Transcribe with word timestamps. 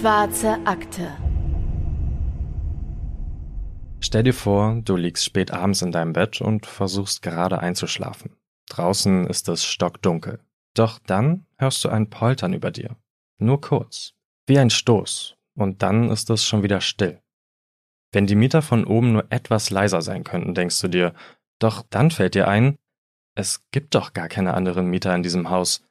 Schwarze 0.00 0.58
Akte. 0.64 1.14
Stell 4.00 4.22
dir 4.22 4.32
vor, 4.32 4.80
du 4.82 4.96
liegst 4.96 5.26
spät 5.26 5.50
abends 5.50 5.82
in 5.82 5.92
deinem 5.92 6.14
Bett 6.14 6.40
und 6.40 6.64
versuchst 6.64 7.20
gerade 7.20 7.58
einzuschlafen. 7.58 8.34
Draußen 8.70 9.26
ist 9.26 9.50
es 9.50 9.62
stockdunkel. 9.62 10.40
Doch 10.72 11.00
dann 11.00 11.44
hörst 11.58 11.84
du 11.84 11.90
ein 11.90 12.08
Poltern 12.08 12.54
über 12.54 12.70
dir. 12.70 12.96
Nur 13.36 13.60
kurz. 13.60 14.14
Wie 14.46 14.58
ein 14.58 14.70
Stoß. 14.70 15.36
Und 15.54 15.82
dann 15.82 16.08
ist 16.08 16.30
es 16.30 16.46
schon 16.46 16.62
wieder 16.62 16.80
still. 16.80 17.20
Wenn 18.10 18.26
die 18.26 18.36
Mieter 18.36 18.62
von 18.62 18.86
oben 18.86 19.12
nur 19.12 19.26
etwas 19.28 19.68
leiser 19.68 20.00
sein 20.00 20.24
könnten, 20.24 20.54
denkst 20.54 20.80
du 20.80 20.88
dir, 20.88 21.12
doch 21.58 21.84
dann 21.90 22.10
fällt 22.10 22.34
dir 22.34 22.48
ein, 22.48 22.78
es 23.34 23.66
gibt 23.70 23.94
doch 23.94 24.14
gar 24.14 24.28
keine 24.28 24.54
anderen 24.54 24.86
Mieter 24.86 25.14
in 25.14 25.22
diesem 25.22 25.50
Haus. 25.50 25.84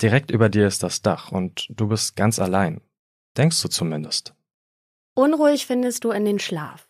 Direkt 0.00 0.30
über 0.30 0.48
dir 0.48 0.68
ist 0.68 0.84
das 0.84 1.02
Dach 1.02 1.32
und 1.32 1.66
du 1.68 1.88
bist 1.88 2.14
ganz 2.14 2.38
allein. 2.38 2.80
Denkst 3.36 3.62
du 3.62 3.68
zumindest. 3.68 4.34
Unruhig 5.14 5.66
findest 5.66 6.04
du 6.04 6.10
in 6.10 6.24
den 6.24 6.38
Schlaf. 6.38 6.88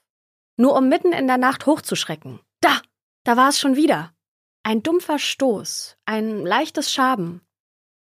Nur 0.57 0.77
um 0.77 0.89
mitten 0.89 1.13
in 1.13 1.27
der 1.27 1.39
Nacht 1.39 1.67
hochzuschrecken. 1.67 2.41
Da! 2.61 2.81
Da 3.25 3.37
war 3.37 3.51
es 3.51 3.59
schon 3.59 3.77
wieder. 3.77 4.15
Ein 4.63 4.83
dumpfer 4.83 5.19
Stoß, 5.19 5.97
ein 6.07 6.45
leichtes 6.45 6.93
Schaben. 6.93 7.43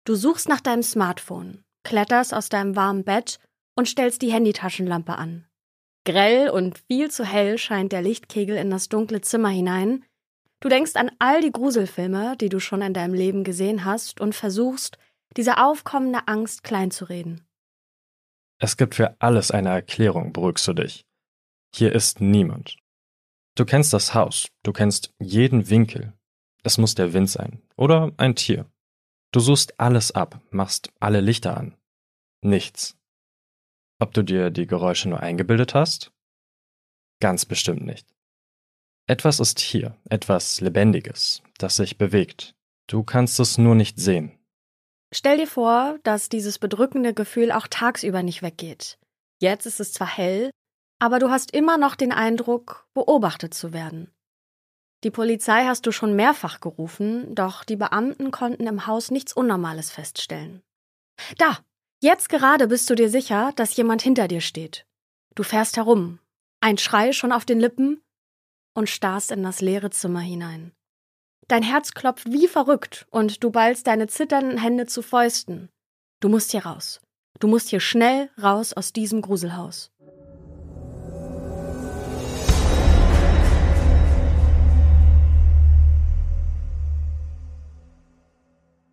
Du 0.05 0.15
suchst 0.15 0.49
nach 0.49 0.61
deinem 0.61 0.83
Smartphone, 0.83 1.65
kletterst 1.85 2.35
aus 2.35 2.49
deinem 2.49 2.77
warmen 2.77 3.05
Bett 3.05 3.39
und 3.77 3.89
stellst 3.89 4.23
die 4.23 4.33
Handytaschenlampe 4.33 5.17
an. 5.17 5.47
Grell 6.05 6.51
und 6.51 6.79
viel 6.79 7.11
zu 7.11 7.25
hell 7.25 7.59
scheint 7.59 7.93
der 7.93 8.03
Lichtkegel 8.03 8.57
in 8.57 8.71
das 8.71 8.89
dunkle 8.89 9.21
Zimmer 9.21 9.49
hinein. 9.49 10.05
Du 10.61 10.69
denkst 10.69 10.97
an 10.97 11.11
all 11.19 11.41
die 11.41 11.53
Gruselfilme, 11.53 12.37
die 12.37 12.49
du 12.49 12.61
schon 12.61 12.83
in 12.83 12.95
deinem 12.95 13.15
Leben 13.15 13.45
gesehen 13.45 13.85
hast, 13.85 14.21
und 14.21 14.35
versuchst, 14.35 14.99
diese 15.37 15.59
aufkommende 15.59 16.29
Angst 16.29 16.63
kleinzureden. 16.63 17.47
Es 18.65 18.79
gibt 18.79 18.95
für 18.95 19.21
alles 19.21 19.51
eine 19.51 19.69
Erklärung, 19.69 20.33
beruhigst 20.33 20.67
du 20.67 20.73
dich. 20.73 21.05
Hier 21.75 21.93
ist 21.93 22.23
niemand. 22.23 22.79
Du 23.57 23.67
kennst 23.67 23.93
das 23.93 24.15
Haus, 24.15 24.49
du 24.63 24.73
kennst 24.73 25.13
jeden 25.19 25.69
Winkel. 25.69 26.15
Es 26.63 26.79
muss 26.79 26.95
der 26.95 27.13
Wind 27.13 27.29
sein 27.29 27.61
oder 27.77 28.13
ein 28.17 28.37
Tier. 28.37 28.65
Du 29.33 29.41
suchst 29.41 29.79
alles 29.79 30.13
ab, 30.13 30.41
machst 30.51 30.91
alle 30.99 31.21
Lichter 31.21 31.59
an. 31.59 31.77
Nichts. 32.41 32.97
Ob 33.99 34.15
du 34.15 34.23
dir 34.23 34.49
die 34.49 34.67
Geräusche 34.67 35.11
nur 35.11 35.21
eingebildet 35.21 35.75
hast? 35.75 36.11
Ganz 37.21 37.45
bestimmt 37.45 37.85
nicht. 37.85 38.15
Etwas 39.07 39.41
ist 39.41 39.61
hier, 39.61 39.95
etwas 40.09 40.63
Lebendiges, 40.63 41.43
das 41.59 41.77
sich 41.77 41.99
bewegt. 41.99 42.55
Du 42.87 43.03
kannst 43.03 43.39
es 43.41 43.59
nur 43.59 43.75
nicht 43.75 44.01
sehen. 44.01 44.39
Stell 45.15 45.37
dir 45.37 45.47
vor, 45.47 45.99
dass 46.03 46.29
dieses 46.29 46.59
bedrückende 46.59 47.15
Gefühl 47.15 47.53
auch 47.53 47.69
tagsüber 47.69 48.25
nicht 48.25 48.43
weggeht. 48.43 48.99
Jetzt 49.41 49.65
ist 49.65 49.79
es 49.79 49.93
zwar 49.93 50.09
hell, 50.09 50.51
aber 50.99 51.21
du 51.21 51.31
hast 51.31 51.53
immer 51.53 51.79
noch 51.79 51.95
den 51.95 52.11
Eindruck, 52.11 52.89
beobachtet 52.95 53.55
zu 53.55 53.73
werden. 53.73 54.13
Die 55.05 55.13
Polizei 55.13 55.67
hast 55.67 55.87
du 55.87 55.93
schon 55.93 56.17
mehrfach 56.17 56.61
gerufen, 56.61 57.33
doch 57.33 57.63
die 57.63 57.77
Beamten 57.77 58.33
konnten 58.33 58.67
im 58.67 58.89
Haus 58.89 59.13
nichts 59.13 59.33
Unnormales 59.33 59.93
feststellen. 59.93 60.63
Da, 61.39 61.59
jetzt 62.03 62.29
gerade 62.29 62.67
bist 62.67 62.91
du 62.91 62.97
dir 62.97 63.09
sicher, 63.09 63.53
dass 63.55 63.77
jemand 63.77 64.03
hinter 64.03 64.27
dir 64.27 64.41
steht. 64.41 64.85
Du 65.37 65.45
fährst 65.45 65.77
herum, 65.77 66.19
ein 66.61 66.77
Schrei 66.79 67.13
schon 67.13 67.31
auf 67.31 67.45
den 67.45 67.61
Lippen 67.61 68.03
und 68.75 68.91
starrst 68.91 69.31
in 69.31 69.45
das 69.45 69.61
leere 69.61 69.91
Zimmer 69.91 70.21
hinein. 70.21 70.73
Dein 71.49 71.63
Herz 71.63 71.93
klopft 71.93 72.33
wie 72.33 72.49
verrückt 72.49 73.07
und 73.11 73.45
du 73.45 73.51
ballst 73.51 73.87
deine 73.87 74.07
zitternden 74.07 74.57
Hände 74.57 74.87
zu 74.87 75.03
Fäusten. 75.03 75.69
Du 76.21 76.31
musst 76.31 76.53
hier 76.53 76.65
raus. 76.65 77.03
Du 77.39 77.49
musst 77.49 77.69
hier 77.69 77.81
schnell 77.81 78.31
raus 78.43 78.73
aus 78.73 78.95
diesem 78.95 79.21
Gruselhaus. 79.21 79.91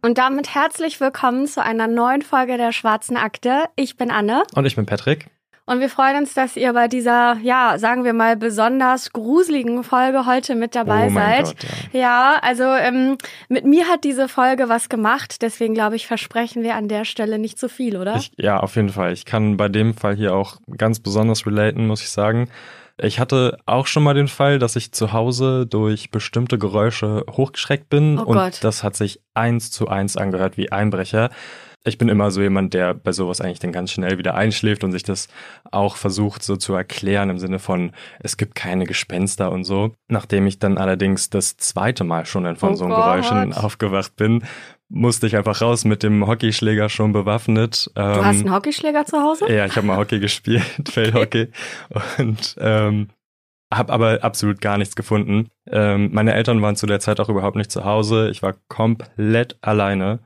Und 0.04 0.18
damit 0.18 0.54
herzlich 0.54 1.00
willkommen 1.00 1.48
zu 1.48 1.64
einer 1.64 1.88
neuen 1.88 2.24
Folge 2.24 2.58
der 2.58 2.74
Schwarzen 2.74 3.16
Akte. 3.16 3.66
Ich 3.78 3.96
bin 3.96 4.12
Anne. 4.12 4.44
Und 4.56 4.66
ich 4.66 4.76
bin 4.76 4.86
Patrick. 4.86 5.30
Und 5.72 5.80
wir 5.80 5.90
freuen 5.90 6.18
uns, 6.18 6.34
dass 6.34 6.58
ihr 6.58 6.74
bei 6.74 6.90
dieser, 6.90 7.38
ja, 7.42 7.78
sagen 7.78 8.04
wir 8.04 8.12
mal, 8.12 8.36
besonders 8.36 9.14
gruseligen 9.14 9.86
Folge 9.86 10.26
heute 10.26 10.54
mit 10.56 10.76
dabei 10.76 11.08
oh 11.08 11.14
seid. 11.14 11.46
Gott, 11.46 11.56
ja. 11.94 12.00
ja, 12.00 12.40
also 12.42 12.64
ähm, 12.66 13.18
mit 13.48 13.64
mir 13.64 13.88
hat 13.88 14.04
diese 14.04 14.28
Folge 14.28 14.68
was 14.68 14.90
gemacht, 14.90 15.42
deswegen 15.42 15.74
glaube 15.74 15.96
ich, 15.96 16.08
versprechen 16.08 16.62
wir 16.62 16.76
an 16.76 16.90
der 16.90 17.06
Stelle 17.06 17.40
nicht 17.40 17.58
so 17.58 17.70
viel, 17.70 17.96
oder? 17.96 18.18
Ich, 18.18 18.34
ja, 18.36 18.60
auf 18.60 18.76
jeden 18.76 18.90
Fall. 18.90 19.14
Ich 19.14 19.24
kann 19.24 19.56
bei 19.56 19.70
dem 19.70 19.94
Fall 19.94 20.18
hier 20.18 20.36
auch 20.36 20.58
ganz 20.76 21.00
besonders 21.00 21.46
relaten, 21.46 21.88
muss 21.88 22.02
ich 22.02 22.10
sagen. 22.10 22.50
Ich 22.98 23.22
hatte 23.22 23.58
auch 23.66 23.88
schon 23.88 24.04
mal 24.04 24.14
den 24.14 24.28
Fall, 24.28 24.60
dass 24.60 24.76
ich 24.76 24.92
zu 24.92 25.14
Hause 25.14 25.66
durch 25.68 26.12
bestimmte 26.12 26.58
Geräusche 26.58 27.24
hochgeschreckt 27.32 27.88
bin 27.90 28.20
Oh 28.20 28.24
und 28.24 28.36
Gott. 28.36 28.60
das 28.62 28.84
hat 28.84 28.98
sich 28.98 29.22
eins 29.36 29.72
zu 29.72 29.88
eins 29.88 30.18
angehört 30.18 30.58
wie 30.58 30.70
Einbrecher. 30.70 31.30
Ich 31.84 31.98
bin 31.98 32.10
immer 32.10 32.30
so 32.30 32.42
jemand, 32.42 32.76
der 32.76 32.94
bei 32.94 33.12
sowas 33.12 33.42
eigentlich 33.42 33.58
dann 33.60 33.72
ganz 33.72 33.92
schnell 33.92 34.20
wieder 34.20 34.36
einschläft 34.36 34.84
und 34.84 34.92
sich 34.92 35.02
das 35.02 35.28
auch 35.72 35.96
versucht 35.96 36.44
so 36.44 36.56
zu 36.56 36.76
erklären 36.76 37.32
im 37.32 37.40
Sinne 37.40 37.58
von, 37.58 37.92
es 38.20 38.38
gibt 38.38 38.54
keine 38.54 38.86
Gespenster 38.86 39.52
und 39.52 39.64
so. 39.64 39.92
Nachdem 40.08 40.46
ich 40.46 40.60
dann 40.60 40.78
allerdings 40.78 41.32
das 41.32 41.58
zweite 41.58 42.04
Mal 42.04 42.28
schon 42.28 42.44
dann 42.44 42.56
von 42.56 42.74
Oh 42.74 42.76
so 42.76 42.86
einem. 42.86 42.94
Geräuschen 42.94 43.54
aufgewacht 43.54 44.16
bin, 44.16 44.44
musste 44.90 45.26
ich 45.26 45.36
einfach 45.36 45.62
raus 45.62 45.84
mit 45.84 46.04
dem 46.04 46.28
Hockeyschläger 46.28 46.88
schon 46.90 47.14
bewaffnet. 47.14 47.90
Du 47.96 48.02
Ähm, 48.02 48.26
hast 48.26 48.40
einen 48.42 48.54
Hockeyschläger 48.54 49.06
zu 49.06 49.18
Hause? 49.20 49.52
ja, 49.52 49.66
ich 49.66 49.76
habe 49.76 49.88
mal 49.88 49.98
Hockey 49.98 50.20
gespielt, 50.20 50.64
Feldhockey. 50.88 51.48
Und 52.20 52.56
ähm, 52.60 53.08
habe 53.74 53.92
aber 53.94 54.20
absolut 54.24 54.62
gar 54.62 54.78
nichts 54.78 54.96
gefunden. 54.96 55.48
Ähm, 55.66 56.10
meine 56.14 56.34
Eltern 56.36 56.62
waren 56.62 56.76
zu 56.76 56.86
der 56.86 57.00
Zeit 57.00 57.20
auch 57.20 57.30
überhaupt 57.30 57.56
nicht 57.56 57.72
zu 57.72 57.86
Hause. 57.86 58.30
Ich 58.30 58.44
war 58.44 58.54
komplett 58.68 59.58
alleine. 59.62 60.20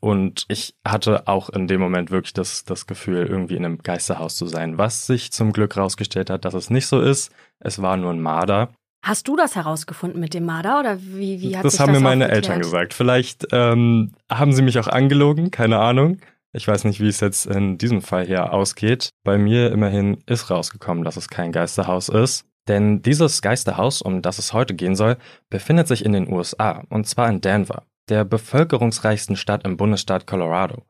Und 0.00 0.44
ich 0.48 0.74
hatte 0.86 1.26
auch 1.26 1.48
in 1.48 1.66
dem 1.66 1.80
Moment 1.80 2.10
wirklich 2.10 2.32
das, 2.32 2.64
das 2.64 2.86
Gefühl, 2.86 3.26
irgendwie 3.26 3.56
in 3.56 3.64
einem 3.64 3.78
Geisterhaus 3.78 4.36
zu 4.36 4.46
sein. 4.46 4.78
Was 4.78 5.06
sich 5.06 5.32
zum 5.32 5.52
Glück 5.52 5.76
rausgestellt 5.76 6.30
hat, 6.30 6.44
dass 6.44 6.54
es 6.54 6.70
nicht 6.70 6.86
so 6.86 7.00
ist. 7.00 7.32
Es 7.58 7.82
war 7.82 7.96
nur 7.96 8.12
ein 8.12 8.20
Marder. 8.20 8.70
Hast 9.02 9.28
du 9.28 9.36
das 9.36 9.56
herausgefunden 9.56 10.20
mit 10.20 10.34
dem 10.34 10.44
Marder 10.44 10.80
oder 10.80 11.00
wie, 11.00 11.40
wie 11.40 11.56
hat 11.56 11.64
das 11.64 11.72
sich 11.72 11.80
haben 11.80 11.92
das 11.92 12.00
mir 12.00 12.08
meine 12.08 12.26
aufgeklärt? 12.26 12.46
Eltern 12.46 12.60
gesagt. 12.60 12.94
Vielleicht 12.94 13.46
ähm, 13.52 14.12
haben 14.30 14.52
sie 14.52 14.62
mich 14.62 14.78
auch 14.78 14.88
angelogen, 14.88 15.50
keine 15.50 15.78
Ahnung. 15.78 16.18
Ich 16.52 16.66
weiß 16.66 16.84
nicht, 16.84 17.00
wie 17.00 17.08
es 17.08 17.20
jetzt 17.20 17.46
in 17.46 17.78
diesem 17.78 18.02
Fall 18.02 18.26
hier 18.26 18.52
ausgeht. 18.52 19.10
Bei 19.22 19.38
mir 19.38 19.70
immerhin 19.70 20.18
ist 20.26 20.50
rausgekommen, 20.50 21.04
dass 21.04 21.16
es 21.16 21.28
kein 21.28 21.52
Geisterhaus 21.52 22.08
ist. 22.08 22.44
Denn 22.68 23.00
dieses 23.00 23.40
Geisterhaus, 23.40 24.02
um 24.02 24.22
das 24.22 24.38
es 24.38 24.52
heute 24.52 24.74
gehen 24.74 24.96
soll, 24.96 25.16
befindet 25.48 25.88
sich 25.88 26.04
in 26.04 26.12
den 26.12 26.30
USA, 26.30 26.84
und 26.90 27.06
zwar 27.06 27.28
in 27.28 27.40
Denver, 27.40 27.84
der 28.08 28.24
bevölkerungsreichsten 28.24 29.36
Stadt 29.36 29.64
im 29.64 29.76
Bundesstaat 29.76 30.26
Colorado. 30.26 30.86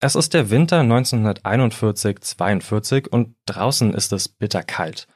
Es 0.00 0.14
ist 0.16 0.34
der 0.34 0.50
Winter 0.50 0.80
1941-42 0.80 3.08
und 3.08 3.36
draußen 3.46 3.94
ist 3.94 4.12
es 4.12 4.28
bitterkalt. 4.28 5.06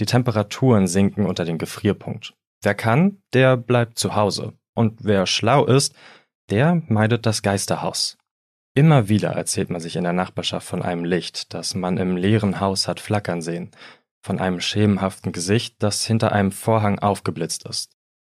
Die 0.00 0.06
Temperaturen 0.06 0.86
sinken 0.86 1.26
unter 1.26 1.44
den 1.44 1.58
Gefrierpunkt. 1.58 2.34
Wer 2.62 2.74
kann, 2.74 3.22
der 3.32 3.56
bleibt 3.56 3.98
zu 3.98 4.16
Hause. 4.16 4.54
Und 4.74 5.04
wer 5.04 5.26
schlau 5.26 5.66
ist, 5.66 5.94
der 6.50 6.82
meidet 6.88 7.26
das 7.26 7.42
Geisterhaus. 7.42 8.16
Immer 8.74 9.08
wieder 9.08 9.30
erzählt 9.30 9.70
man 9.70 9.80
sich 9.80 9.96
in 9.96 10.04
der 10.04 10.12
Nachbarschaft 10.12 10.66
von 10.66 10.82
einem 10.82 11.04
Licht, 11.04 11.52
das 11.52 11.74
man 11.74 11.98
im 11.98 12.16
leeren 12.16 12.58
Haus 12.58 12.88
hat 12.88 13.00
flackern 13.00 13.42
sehen, 13.42 13.70
von 14.22 14.40
einem 14.40 14.60
schemenhaften 14.60 15.32
Gesicht, 15.32 15.82
das 15.82 16.06
hinter 16.06 16.32
einem 16.32 16.52
Vorhang 16.52 16.98
aufgeblitzt 16.98 17.66
ist. 17.66 17.92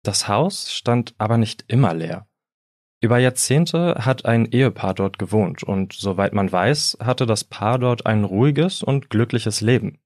Das 0.03 0.29
Haus 0.29 0.73
stand 0.73 1.15
aber 1.19 1.37
nicht 1.37 1.65
immer 1.69 1.93
leer. 1.93 2.27
Über 3.03 3.19
Jahrzehnte 3.19 3.97
hat 3.99 4.27
ein 4.27 4.47
Ehepaar 4.47 4.95
dort 4.95 5.19
gewohnt 5.19 5.65
und 5.65 5.93
soweit 5.93 6.35
man 6.35 6.53
weiß, 6.53 6.99
hatte 7.01 7.27
das 7.27 7.43
Paar 7.43 7.81
dort 7.81 8.07
ein 8.07 8.23
ruhiges 8.23 8.85
und 8.85 9.11
glückliches 9.11 9.61
Leben. 9.61 9.99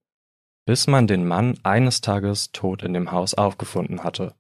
Bis 0.65 0.87
man 0.87 1.07
den 1.07 1.29
Mann 1.29 1.59
eines 1.63 2.01
Tages 2.01 2.53
tot 2.53 2.83
in 2.83 2.95
dem 2.95 3.13
Haus 3.13 3.35
aufgefunden 3.35 4.03
hatte. 4.03 4.35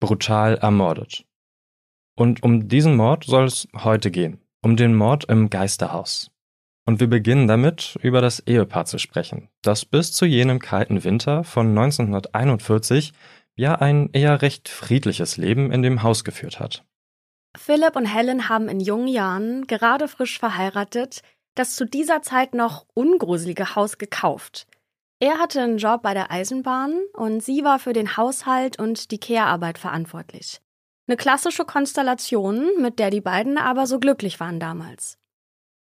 Brutal 0.00 0.54
ermordet. 0.56 1.26
Und 2.16 2.42
um 2.42 2.68
diesen 2.68 2.96
Mord 2.96 3.24
soll 3.24 3.44
es 3.44 3.68
heute 3.76 4.10
gehen. 4.10 4.40
Um 4.62 4.76
den 4.76 4.94
Mord 4.94 5.26
im 5.26 5.50
Geisterhaus. 5.50 6.30
Und 6.86 7.00
wir 7.00 7.06
beginnen 7.06 7.48
damit, 7.48 7.98
über 8.00 8.22
das 8.22 8.40
Ehepaar 8.40 8.86
zu 8.86 8.98
sprechen, 8.98 9.48
das 9.60 9.84
bis 9.84 10.12
zu 10.12 10.24
jenem 10.24 10.58
kalten 10.58 11.04
Winter 11.04 11.44
von 11.44 11.68
1941 11.68 13.12
ja 13.56 13.74
ein 13.74 14.08
eher 14.12 14.40
recht 14.40 14.70
friedliches 14.70 15.36
Leben 15.36 15.70
in 15.70 15.82
dem 15.82 16.02
Haus 16.02 16.24
geführt 16.24 16.60
hat. 16.60 16.86
Philipp 17.56 17.96
und 17.96 18.06
Helen 18.06 18.48
haben 18.48 18.68
in 18.68 18.80
jungen 18.80 19.08
Jahren, 19.08 19.66
gerade 19.66 20.08
frisch 20.08 20.38
verheiratet, 20.38 21.22
das 21.54 21.74
zu 21.74 21.84
dieser 21.84 22.22
Zeit 22.22 22.54
noch 22.54 22.86
ungruselige 22.94 23.74
Haus 23.74 23.98
gekauft. 23.98 24.66
Er 25.18 25.38
hatte 25.38 25.60
einen 25.60 25.78
Job 25.78 26.02
bei 26.02 26.14
der 26.14 26.30
Eisenbahn 26.30 26.98
und 27.12 27.42
sie 27.42 27.62
war 27.62 27.78
für 27.78 27.92
den 27.92 28.16
Haushalt 28.16 28.78
und 28.78 29.10
die 29.10 29.18
Kehrarbeit 29.18 29.76
verantwortlich. 29.76 30.60
Eine 31.06 31.16
klassische 31.16 31.64
Konstellation, 31.64 32.70
mit 32.78 32.98
der 32.98 33.10
die 33.10 33.20
beiden 33.20 33.58
aber 33.58 33.86
so 33.86 33.98
glücklich 33.98 34.40
waren 34.40 34.60
damals. 34.60 35.18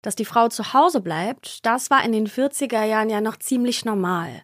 Dass 0.00 0.16
die 0.16 0.24
Frau 0.24 0.48
zu 0.48 0.72
Hause 0.72 1.00
bleibt, 1.00 1.64
das 1.64 1.90
war 1.90 2.04
in 2.04 2.12
den 2.12 2.26
40er 2.26 2.82
Jahren 2.84 3.10
ja 3.10 3.20
noch 3.20 3.36
ziemlich 3.36 3.84
normal. 3.84 4.42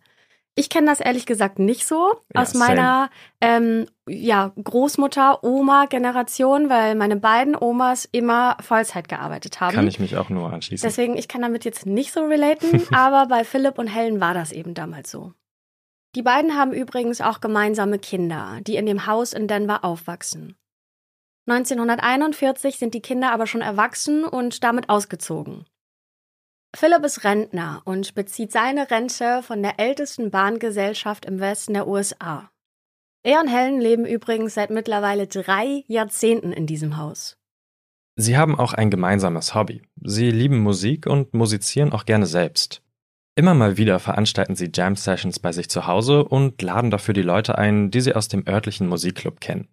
Ich 0.58 0.70
kenne 0.70 0.88
das 0.88 0.98
ehrlich 0.98 1.24
gesagt 1.24 1.60
nicht 1.60 1.86
so 1.86 2.16
Ja, 2.34 2.42
aus 2.42 2.54
meiner 2.54 3.10
ähm, 3.40 3.86
ja, 4.08 4.50
Großmutter, 4.60 5.44
Oma-Generation, 5.44 6.68
weil 6.68 6.96
meine 6.96 7.14
beiden 7.14 7.54
Omas 7.54 8.08
immer 8.10 8.56
Vollzeit 8.60 9.08
gearbeitet 9.08 9.60
haben. 9.60 9.72
Kann 9.72 9.86
ich 9.86 10.00
mich 10.00 10.16
auch 10.16 10.30
nur 10.30 10.52
anschließen. 10.52 10.84
Deswegen, 10.84 11.16
ich 11.16 11.28
kann 11.28 11.42
damit 11.42 11.64
jetzt 11.64 11.86
nicht 11.86 12.12
so 12.12 12.24
relaten, 12.24 12.82
aber 12.92 13.28
bei 13.28 13.44
Philipp 13.44 13.78
und 13.78 13.86
Helen 13.86 14.20
war 14.20 14.34
das 14.34 14.50
eben 14.50 14.74
damals 14.74 15.12
so. 15.12 15.32
Die 16.16 16.22
beiden 16.22 16.56
haben 16.56 16.72
übrigens 16.72 17.20
auch 17.20 17.40
gemeinsame 17.40 18.00
Kinder, 18.00 18.58
die 18.62 18.74
in 18.74 18.86
dem 18.86 19.06
Haus 19.06 19.34
in 19.34 19.46
Denver 19.46 19.84
aufwachsen. 19.84 20.56
1941 21.46 22.78
sind 22.78 22.94
die 22.94 23.00
Kinder 23.00 23.30
aber 23.30 23.46
schon 23.46 23.60
erwachsen 23.60 24.24
und 24.24 24.64
damit 24.64 24.88
ausgezogen. 24.88 25.66
Philipp 26.76 27.04
ist 27.04 27.24
Rentner 27.24 27.80
und 27.84 28.14
bezieht 28.14 28.52
seine 28.52 28.90
Rente 28.90 29.42
von 29.42 29.62
der 29.62 29.80
ältesten 29.80 30.30
Bahngesellschaft 30.30 31.24
im 31.24 31.40
Westen 31.40 31.74
der 31.74 31.88
USA. 31.88 32.50
Er 33.22 33.40
und 33.40 33.48
Helen 33.48 33.80
leben 33.80 34.04
übrigens 34.04 34.54
seit 34.54 34.70
mittlerweile 34.70 35.26
drei 35.26 35.84
Jahrzehnten 35.86 36.52
in 36.52 36.66
diesem 36.66 36.96
Haus. 36.98 37.36
Sie 38.16 38.36
haben 38.36 38.58
auch 38.58 38.74
ein 38.74 38.90
gemeinsames 38.90 39.54
Hobby. 39.54 39.82
Sie 40.02 40.30
lieben 40.30 40.58
Musik 40.58 41.06
und 41.06 41.34
musizieren 41.34 41.92
auch 41.92 42.04
gerne 42.04 42.26
selbst. 42.26 42.82
Immer 43.34 43.54
mal 43.54 43.76
wieder 43.76 43.98
veranstalten 44.00 44.56
sie 44.56 44.70
Jam-Sessions 44.74 45.38
bei 45.38 45.52
sich 45.52 45.70
zu 45.70 45.86
Hause 45.86 46.24
und 46.24 46.60
laden 46.60 46.90
dafür 46.90 47.14
die 47.14 47.22
Leute 47.22 47.56
ein, 47.56 47.90
die 47.90 48.00
sie 48.00 48.14
aus 48.14 48.28
dem 48.28 48.46
örtlichen 48.48 48.88
Musikclub 48.88 49.40
kennen. 49.40 49.68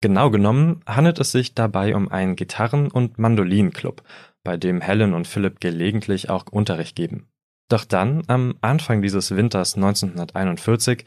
Genau 0.00 0.30
genommen 0.30 0.80
handelt 0.86 1.18
es 1.18 1.32
sich 1.32 1.54
dabei 1.54 1.94
um 1.94 2.08
einen 2.08 2.36
Gitarren- 2.36 2.90
und 2.90 3.18
Mandolinenclub, 3.18 4.02
bei 4.44 4.56
dem 4.56 4.80
Helen 4.80 5.14
und 5.14 5.26
Philipp 5.26 5.60
gelegentlich 5.60 6.30
auch 6.30 6.46
Unterricht 6.50 6.96
geben. 6.96 7.28
Doch 7.68 7.84
dann, 7.84 8.22
am 8.28 8.56
Anfang 8.60 9.02
dieses 9.02 9.36
Winters 9.36 9.74
1941, 9.76 11.04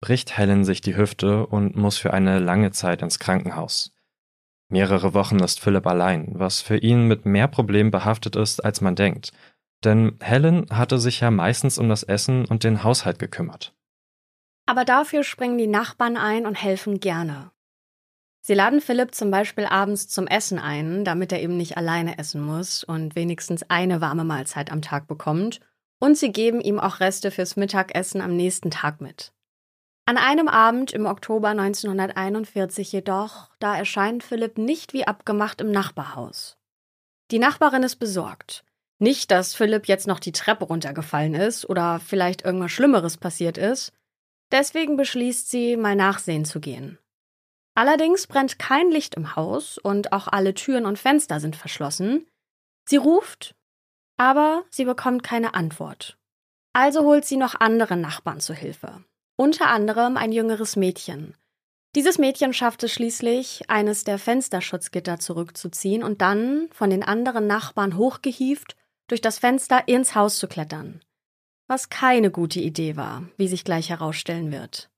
bricht 0.00 0.36
Helen 0.36 0.64
sich 0.64 0.80
die 0.80 0.96
Hüfte 0.96 1.46
und 1.46 1.76
muss 1.76 1.98
für 1.98 2.12
eine 2.12 2.38
lange 2.38 2.70
Zeit 2.70 3.02
ins 3.02 3.18
Krankenhaus. 3.18 3.92
Mehrere 4.68 5.14
Wochen 5.14 5.40
ist 5.40 5.60
Philipp 5.60 5.86
allein, 5.86 6.32
was 6.34 6.60
für 6.60 6.76
ihn 6.76 7.06
mit 7.06 7.26
mehr 7.26 7.48
Problemen 7.48 7.90
behaftet 7.90 8.36
ist, 8.36 8.64
als 8.64 8.80
man 8.80 8.96
denkt. 8.96 9.32
Denn 9.84 10.18
Helen 10.20 10.66
hatte 10.70 10.98
sich 10.98 11.20
ja 11.20 11.30
meistens 11.30 11.78
um 11.78 11.88
das 11.88 12.02
Essen 12.02 12.44
und 12.46 12.64
den 12.64 12.84
Haushalt 12.84 13.18
gekümmert. 13.18 13.74
Aber 14.66 14.84
dafür 14.84 15.24
springen 15.24 15.58
die 15.58 15.66
Nachbarn 15.66 16.16
ein 16.16 16.46
und 16.46 16.62
helfen 16.62 17.00
gerne. 17.00 17.50
Sie 18.46 18.52
laden 18.52 18.82
Philipp 18.82 19.14
zum 19.14 19.30
Beispiel 19.30 19.64
abends 19.64 20.06
zum 20.06 20.26
Essen 20.26 20.58
ein, 20.58 21.02
damit 21.06 21.32
er 21.32 21.40
eben 21.40 21.56
nicht 21.56 21.78
alleine 21.78 22.18
essen 22.18 22.42
muss 22.42 22.84
und 22.84 23.16
wenigstens 23.16 23.62
eine 23.70 24.02
warme 24.02 24.24
Mahlzeit 24.24 24.70
am 24.70 24.82
Tag 24.82 25.06
bekommt. 25.08 25.60
Und 25.98 26.18
sie 26.18 26.30
geben 26.30 26.60
ihm 26.60 26.78
auch 26.78 27.00
Reste 27.00 27.30
fürs 27.30 27.56
Mittagessen 27.56 28.20
am 28.20 28.36
nächsten 28.36 28.70
Tag 28.70 29.00
mit. 29.00 29.32
An 30.04 30.18
einem 30.18 30.48
Abend 30.48 30.92
im 30.92 31.06
Oktober 31.06 31.48
1941 31.48 32.92
jedoch, 32.92 33.48
da 33.60 33.78
erscheint 33.78 34.22
Philipp 34.22 34.58
nicht 34.58 34.92
wie 34.92 35.06
abgemacht 35.06 35.62
im 35.62 35.70
Nachbarhaus. 35.70 36.58
Die 37.30 37.38
Nachbarin 37.38 37.82
ist 37.82 37.96
besorgt. 37.96 38.62
Nicht, 38.98 39.30
dass 39.30 39.54
Philipp 39.54 39.86
jetzt 39.86 40.06
noch 40.06 40.20
die 40.20 40.32
Treppe 40.32 40.66
runtergefallen 40.66 41.32
ist 41.32 41.66
oder 41.66 41.98
vielleicht 41.98 42.44
irgendwas 42.44 42.72
Schlimmeres 42.72 43.16
passiert 43.16 43.56
ist. 43.56 43.94
Deswegen 44.52 44.98
beschließt 44.98 45.50
sie, 45.50 45.78
mal 45.78 45.96
nachsehen 45.96 46.44
zu 46.44 46.60
gehen. 46.60 46.98
Allerdings 47.74 48.26
brennt 48.26 48.58
kein 48.58 48.90
Licht 48.90 49.16
im 49.16 49.34
Haus 49.34 49.78
und 49.78 50.12
auch 50.12 50.28
alle 50.28 50.54
Türen 50.54 50.86
und 50.86 50.98
Fenster 50.98 51.40
sind 51.40 51.56
verschlossen. 51.56 52.26
Sie 52.88 52.96
ruft, 52.96 53.54
aber 54.16 54.64
sie 54.70 54.84
bekommt 54.84 55.22
keine 55.22 55.54
Antwort. 55.54 56.16
Also 56.72 57.04
holt 57.04 57.24
sie 57.24 57.36
noch 57.36 57.54
andere 57.58 57.96
Nachbarn 57.96 58.40
zu 58.40 58.54
Hilfe. 58.54 59.04
Unter 59.36 59.68
anderem 59.68 60.16
ein 60.16 60.32
jüngeres 60.32 60.76
Mädchen. 60.76 61.36
Dieses 61.96 62.18
Mädchen 62.18 62.52
schafft 62.52 62.82
es 62.82 62.92
schließlich, 62.92 63.70
eines 63.70 64.02
der 64.04 64.18
Fensterschutzgitter 64.18 65.18
zurückzuziehen 65.18 66.02
und 66.02 66.20
dann, 66.20 66.68
von 66.72 66.90
den 66.90 67.04
anderen 67.04 67.46
Nachbarn 67.46 67.96
hochgehieft, 67.96 68.76
durch 69.06 69.20
das 69.20 69.38
Fenster 69.38 69.86
ins 69.86 70.14
Haus 70.14 70.38
zu 70.38 70.48
klettern. 70.48 71.00
Was 71.68 71.90
keine 71.90 72.30
gute 72.30 72.60
Idee 72.60 72.96
war, 72.96 73.28
wie 73.36 73.48
sich 73.48 73.64
gleich 73.64 73.90
herausstellen 73.90 74.50
wird. 74.50 74.90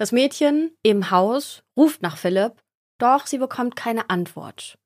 Das 0.00 0.12
Mädchen 0.12 0.74
im 0.82 1.10
Haus 1.10 1.62
ruft 1.76 2.00
nach 2.00 2.16
Philipp, 2.16 2.62
doch 2.96 3.26
sie 3.26 3.36
bekommt 3.36 3.76
keine 3.76 4.08
Antwort. 4.08 4.78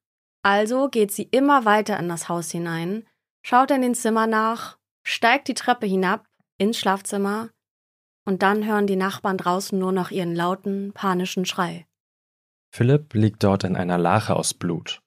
Also 0.42 0.88
geht 0.88 1.12
sie 1.12 1.22
immer 1.30 1.64
weiter 1.64 1.96
in 2.00 2.08
das 2.08 2.28
Haus 2.28 2.50
hinein, 2.50 3.06
schaut 3.40 3.70
in 3.70 3.80
den 3.80 3.94
Zimmer 3.94 4.26
nach, 4.26 4.76
steigt 5.04 5.46
die 5.46 5.54
Treppe 5.54 5.86
hinab 5.86 6.26
ins 6.58 6.80
Schlafzimmer 6.80 7.50
und 8.24 8.42
dann 8.42 8.66
hören 8.66 8.88
die 8.88 8.96
Nachbarn 8.96 9.38
draußen 9.38 9.78
nur 9.78 9.92
noch 9.92 10.10
ihren 10.10 10.34
lauten, 10.34 10.92
panischen 10.94 11.46
Schrei. 11.46 11.86
Philipp 12.72 13.14
liegt 13.14 13.44
dort 13.44 13.62
in 13.62 13.76
einer 13.76 13.98
Lache 13.98 14.34
aus 14.34 14.52
Blut. 14.52 15.00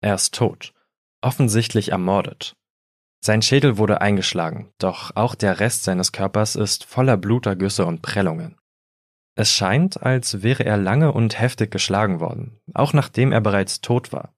Er 0.00 0.14
ist 0.14 0.32
tot, 0.32 0.74
offensichtlich 1.22 1.88
ermordet. 1.88 2.54
Sein 3.20 3.42
Schädel 3.42 3.78
wurde 3.78 4.00
eingeschlagen, 4.00 4.72
doch 4.78 5.16
auch 5.16 5.34
der 5.34 5.58
Rest 5.58 5.82
seines 5.82 6.12
Körpers 6.12 6.54
ist 6.54 6.84
voller 6.84 7.16
Blutergüsse 7.16 7.84
und 7.84 8.00
Prellungen. 8.00 8.59
Es 9.36 9.52
scheint, 9.52 10.02
als 10.02 10.42
wäre 10.42 10.64
er 10.64 10.76
lange 10.76 11.12
und 11.12 11.38
heftig 11.38 11.70
geschlagen 11.70 12.20
worden, 12.20 12.60
auch 12.74 12.92
nachdem 12.92 13.32
er 13.32 13.40
bereits 13.40 13.80
tot 13.80 14.12
war. 14.12 14.34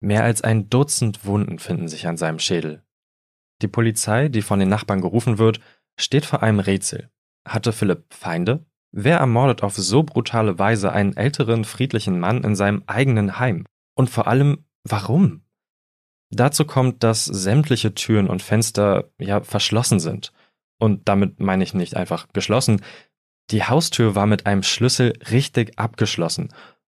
Mehr 0.00 0.22
als 0.24 0.42
ein 0.42 0.68
Dutzend 0.70 1.24
Wunden 1.24 1.58
finden 1.58 1.88
sich 1.88 2.06
an 2.06 2.16
seinem 2.16 2.38
Schädel. 2.38 2.82
Die 3.62 3.68
Polizei, 3.68 4.28
die 4.28 4.42
von 4.42 4.58
den 4.58 4.68
Nachbarn 4.68 5.00
gerufen 5.00 5.38
wird, 5.38 5.60
steht 5.96 6.24
vor 6.24 6.42
einem 6.42 6.60
Rätsel. 6.60 7.10
Hatte 7.44 7.72
Philipp 7.72 8.12
Feinde? 8.14 8.64
Wer 8.92 9.18
ermordet 9.18 9.62
auf 9.62 9.76
so 9.76 10.02
brutale 10.02 10.58
Weise 10.58 10.92
einen 10.92 11.16
älteren, 11.16 11.64
friedlichen 11.64 12.20
Mann 12.20 12.44
in 12.44 12.54
seinem 12.54 12.84
eigenen 12.86 13.38
Heim? 13.38 13.66
Und 13.94 14.08
vor 14.08 14.28
allem, 14.28 14.64
warum? 14.84 15.42
Dazu 16.30 16.64
kommt, 16.64 17.02
dass 17.02 17.24
sämtliche 17.24 17.94
Türen 17.94 18.28
und 18.28 18.42
Fenster 18.42 19.10
ja 19.18 19.40
verschlossen 19.40 19.98
sind. 19.98 20.32
Und 20.78 21.08
damit 21.08 21.40
meine 21.40 21.64
ich 21.64 21.74
nicht 21.74 21.96
einfach 21.96 22.28
geschlossen. 22.32 22.82
Die 23.50 23.64
Haustür 23.64 24.14
war 24.14 24.26
mit 24.26 24.46
einem 24.46 24.62
Schlüssel 24.62 25.14
richtig 25.30 25.78
abgeschlossen 25.78 26.52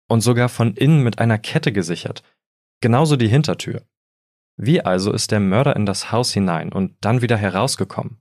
und 0.09 0.21
sogar 0.21 0.49
von 0.49 0.75
innen 0.75 1.03
mit 1.03 1.19
einer 1.19 1.39
Kette 1.39 1.73
gesichert. 1.73 2.23
Genauso 2.81 3.17
die 3.17 3.29
Hintertür. 3.29 3.83
Wie 4.57 4.81
also 4.81 5.13
ist 5.13 5.33
der 5.33 5.41
Mörder 5.41 5.75
in 5.75 5.87
das 5.87 6.13
Haus 6.13 6.33
hinein 6.33 6.73
und 6.73 6.97
dann 7.01 7.23
wieder 7.23 7.37
herausgekommen? 7.37 8.21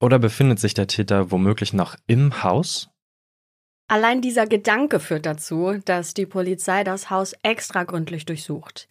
Oder 0.00 0.18
befindet 0.18 0.60
sich 0.60 0.74
der 0.74 0.86
Täter 0.86 1.30
womöglich 1.30 1.72
noch 1.72 1.96
im 2.06 2.42
Haus? 2.42 2.90
Allein 3.88 4.20
dieser 4.20 4.46
Gedanke 4.46 5.00
führt 5.00 5.24
dazu, 5.24 5.80
dass 5.86 6.12
die 6.12 6.26
Polizei 6.26 6.84
das 6.84 7.08
Haus 7.08 7.34
extra 7.42 7.84
gründlich 7.84 8.26
durchsucht. 8.26 8.86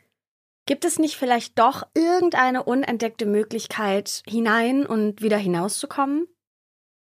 Gibt 0.66 0.84
es 0.86 0.98
nicht 0.98 1.16
vielleicht 1.16 1.58
doch 1.60 1.88
irgendeine 1.94 2.64
unentdeckte 2.64 3.26
Möglichkeit, 3.26 4.24
hinein 4.28 4.86
und 4.86 5.22
wieder 5.22 5.38
hinauszukommen? 5.38 6.28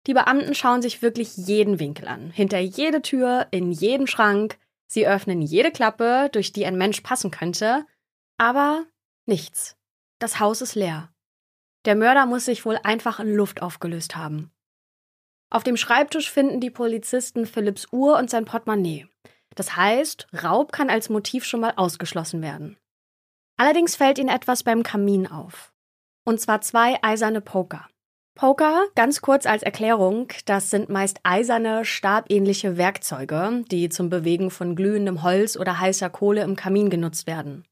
Die 0.07 0.13
Beamten 0.13 0.53
schauen 0.53 0.81
sich 0.81 1.01
wirklich 1.01 1.35
jeden 1.35 1.79
Winkel 1.79 2.07
an, 2.07 2.29
hinter 2.31 2.59
jede 2.59 3.01
Tür, 3.01 3.47
in 3.51 3.71
jeden 3.71 4.07
Schrank, 4.07 4.57
sie 4.88 5.07
öffnen 5.07 5.41
jede 5.41 5.71
Klappe, 5.71 6.29
durch 6.31 6.51
die 6.51 6.65
ein 6.65 6.77
Mensch 6.77 7.01
passen 7.01 7.31
könnte, 7.31 7.85
aber 8.38 8.85
nichts. 9.25 9.75
Das 10.19 10.39
Haus 10.39 10.62
ist 10.62 10.75
leer. 10.75 11.12
Der 11.85 11.95
Mörder 11.95 12.25
muss 12.25 12.45
sich 12.45 12.65
wohl 12.65 12.79
einfach 12.83 13.19
in 13.19 13.33
Luft 13.33 13.62
aufgelöst 13.62 14.15
haben. 14.15 14.51
Auf 15.50 15.63
dem 15.63 15.77
Schreibtisch 15.77 16.31
finden 16.31 16.59
die 16.59 16.71
Polizisten 16.71 17.45
Philipps 17.45 17.88
Uhr 17.91 18.17
und 18.17 18.29
sein 18.29 18.45
Portemonnaie. 18.45 19.07
Das 19.55 19.75
heißt, 19.75 20.27
Raub 20.43 20.71
kann 20.71 20.89
als 20.89 21.09
Motiv 21.09 21.45
schon 21.45 21.62
mal 21.62 21.74
ausgeschlossen 21.75 22.41
werden. 22.41 22.77
Allerdings 23.57 23.95
fällt 23.95 24.17
ihnen 24.17 24.29
etwas 24.29 24.63
beim 24.63 24.83
Kamin 24.83 25.27
auf. 25.27 25.74
Und 26.25 26.41
zwar 26.41 26.62
zwei 26.62 27.01
eiserne 27.03 27.41
Poker. 27.41 27.88
Poker, 28.36 28.88
ganz 28.96 29.22
kurz 29.22 29.46
als 29.46 29.63
Erklärung, 29.63 30.27
das 30.44 30.70
sind 30.70 30.89
meist 30.89 31.22
eiserne, 31.24 31.86
stabähnliche 31.86 32.75
Werkzeuge, 32.75 33.63
die 33.72 33.88
zum 33.88 34.10
Bewegen 34.10 34.51
von 34.51 34.75
glühendem 34.75 35.24
Holz 35.24 35.56
oder 35.56 35.80
heißer 35.80 36.10
Kohle 36.10 36.44
im 36.44 36.58
Kamin 36.58 36.89
genutzt 36.89 37.27
werden. 37.27 37.65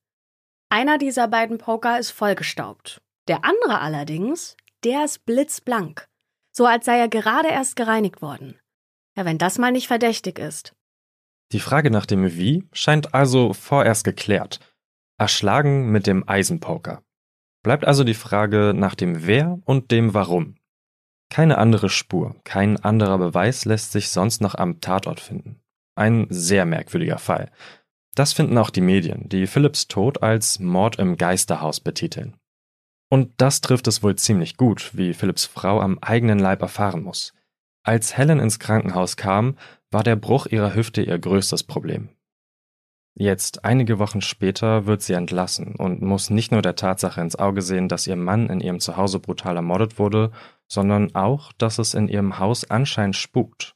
Einer 0.69 0.97
dieser 0.97 1.27
beiden 1.27 1.57
Poker 1.57 1.99
ist 1.99 2.11
vollgestaubt. 2.11 3.01
Der 3.27 3.43
andere 3.43 3.81
allerdings, 3.81 4.55
der 4.85 5.03
ist 5.03 5.25
blitzblank. 5.25 6.07
So 6.55 6.65
als 6.65 6.85
sei 6.85 6.97
er 6.97 7.09
gerade 7.09 7.49
erst 7.49 7.75
gereinigt 7.75 8.21
worden. 8.21 8.57
Ja, 9.17 9.25
wenn 9.25 9.37
das 9.37 9.57
mal 9.57 9.71
nicht 9.71 9.87
verdächtig 9.87 10.39
ist. 10.39 10.73
Die 11.51 11.59
Frage 11.59 11.91
nach 11.91 12.05
dem 12.05 12.37
Wie 12.37 12.67
scheint 12.71 13.13
also 13.13 13.53
vorerst 13.53 14.05
geklärt. 14.05 14.59
Erschlagen 15.19 15.91
mit 15.91 16.07
dem 16.07 16.27
Eisenpoker. 16.27 17.03
Bleibt 17.63 17.85
also 17.85 18.03
die 18.03 18.13
Frage 18.13 18.73
nach 18.75 18.93
dem 18.93 19.25
Wer 19.25 19.57
und 19.65 19.91
dem 19.91 20.13
Warum. 20.13 20.55
Keine 21.29 21.57
andere 21.57 21.89
Spur, 21.89 22.35
kein 22.43 22.77
anderer 22.77 23.17
Beweis 23.17 23.65
lässt 23.65 23.93
sich 23.93 24.09
sonst 24.09 24.41
noch 24.41 24.53
am 24.53 24.81
Tatort 24.81 25.19
finden. 25.19 25.59
Ein 25.95 26.27
sehr 26.29 26.65
merkwürdiger 26.65 27.17
Fall. 27.17 27.49
Das 28.15 28.33
finden 28.33 28.57
auch 28.57 28.69
die 28.69 28.81
Medien, 28.81 29.29
die 29.29 29.47
Philipps 29.47 29.87
Tod 29.87 30.21
als 30.21 30.59
Mord 30.59 30.99
im 30.99 31.17
Geisterhaus 31.17 31.79
betiteln. 31.79 32.35
Und 33.09 33.31
das 33.37 33.61
trifft 33.61 33.87
es 33.87 34.03
wohl 34.03 34.15
ziemlich 34.15 34.57
gut, 34.57 34.91
wie 34.93 35.13
Philipps 35.13 35.45
Frau 35.45 35.79
am 35.79 35.97
eigenen 35.99 36.39
Leib 36.39 36.61
erfahren 36.61 37.03
muss. 37.03 37.33
Als 37.83 38.17
Helen 38.17 38.39
ins 38.39 38.59
Krankenhaus 38.59 39.17
kam, 39.17 39.57
war 39.91 40.03
der 40.03 40.15
Bruch 40.15 40.47
ihrer 40.47 40.75
Hüfte 40.75 41.01
ihr 41.01 41.17
größtes 41.17 41.63
Problem. 41.63 42.09
Jetzt, 43.15 43.63
einige 43.63 43.99
Wochen 43.99 44.21
später, 44.21 44.87
wird 44.87 45.03
sie 45.03 45.13
entlassen 45.13 45.75
und 45.75 46.01
muss 46.01 46.31
nicht 46.31 46.51
nur 46.51 46.63
der 46.63 46.75
Tatsache 46.75 47.21
ins 47.21 47.35
Auge 47.35 47.61
sehen, 47.61 47.87
dass 47.87 48.07
ihr 48.07 48.15
Mann 48.15 48.49
in 48.49 48.59
ihrem 48.59 48.79
Zuhause 48.79 49.19
brutal 49.19 49.55
ermordet 49.55 49.99
wurde, 49.99 50.31
sondern 50.67 51.13
auch, 51.13 51.53
dass 51.53 51.77
es 51.77 51.93
in 51.93 52.07
ihrem 52.07 52.39
Haus 52.39 52.69
anscheinend 52.71 53.15
spukt. 53.15 53.75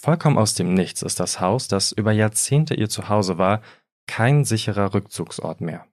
Vollkommen 0.00 0.38
aus 0.38 0.54
dem 0.54 0.74
Nichts 0.74 1.02
ist 1.02 1.18
das 1.18 1.40
Haus, 1.40 1.66
das 1.66 1.90
über 1.90 2.12
Jahrzehnte 2.12 2.74
ihr 2.74 2.88
Zuhause 2.88 3.36
war, 3.36 3.62
kein 4.06 4.44
sicherer 4.44 4.94
Rückzugsort 4.94 5.60
mehr. 5.60 5.84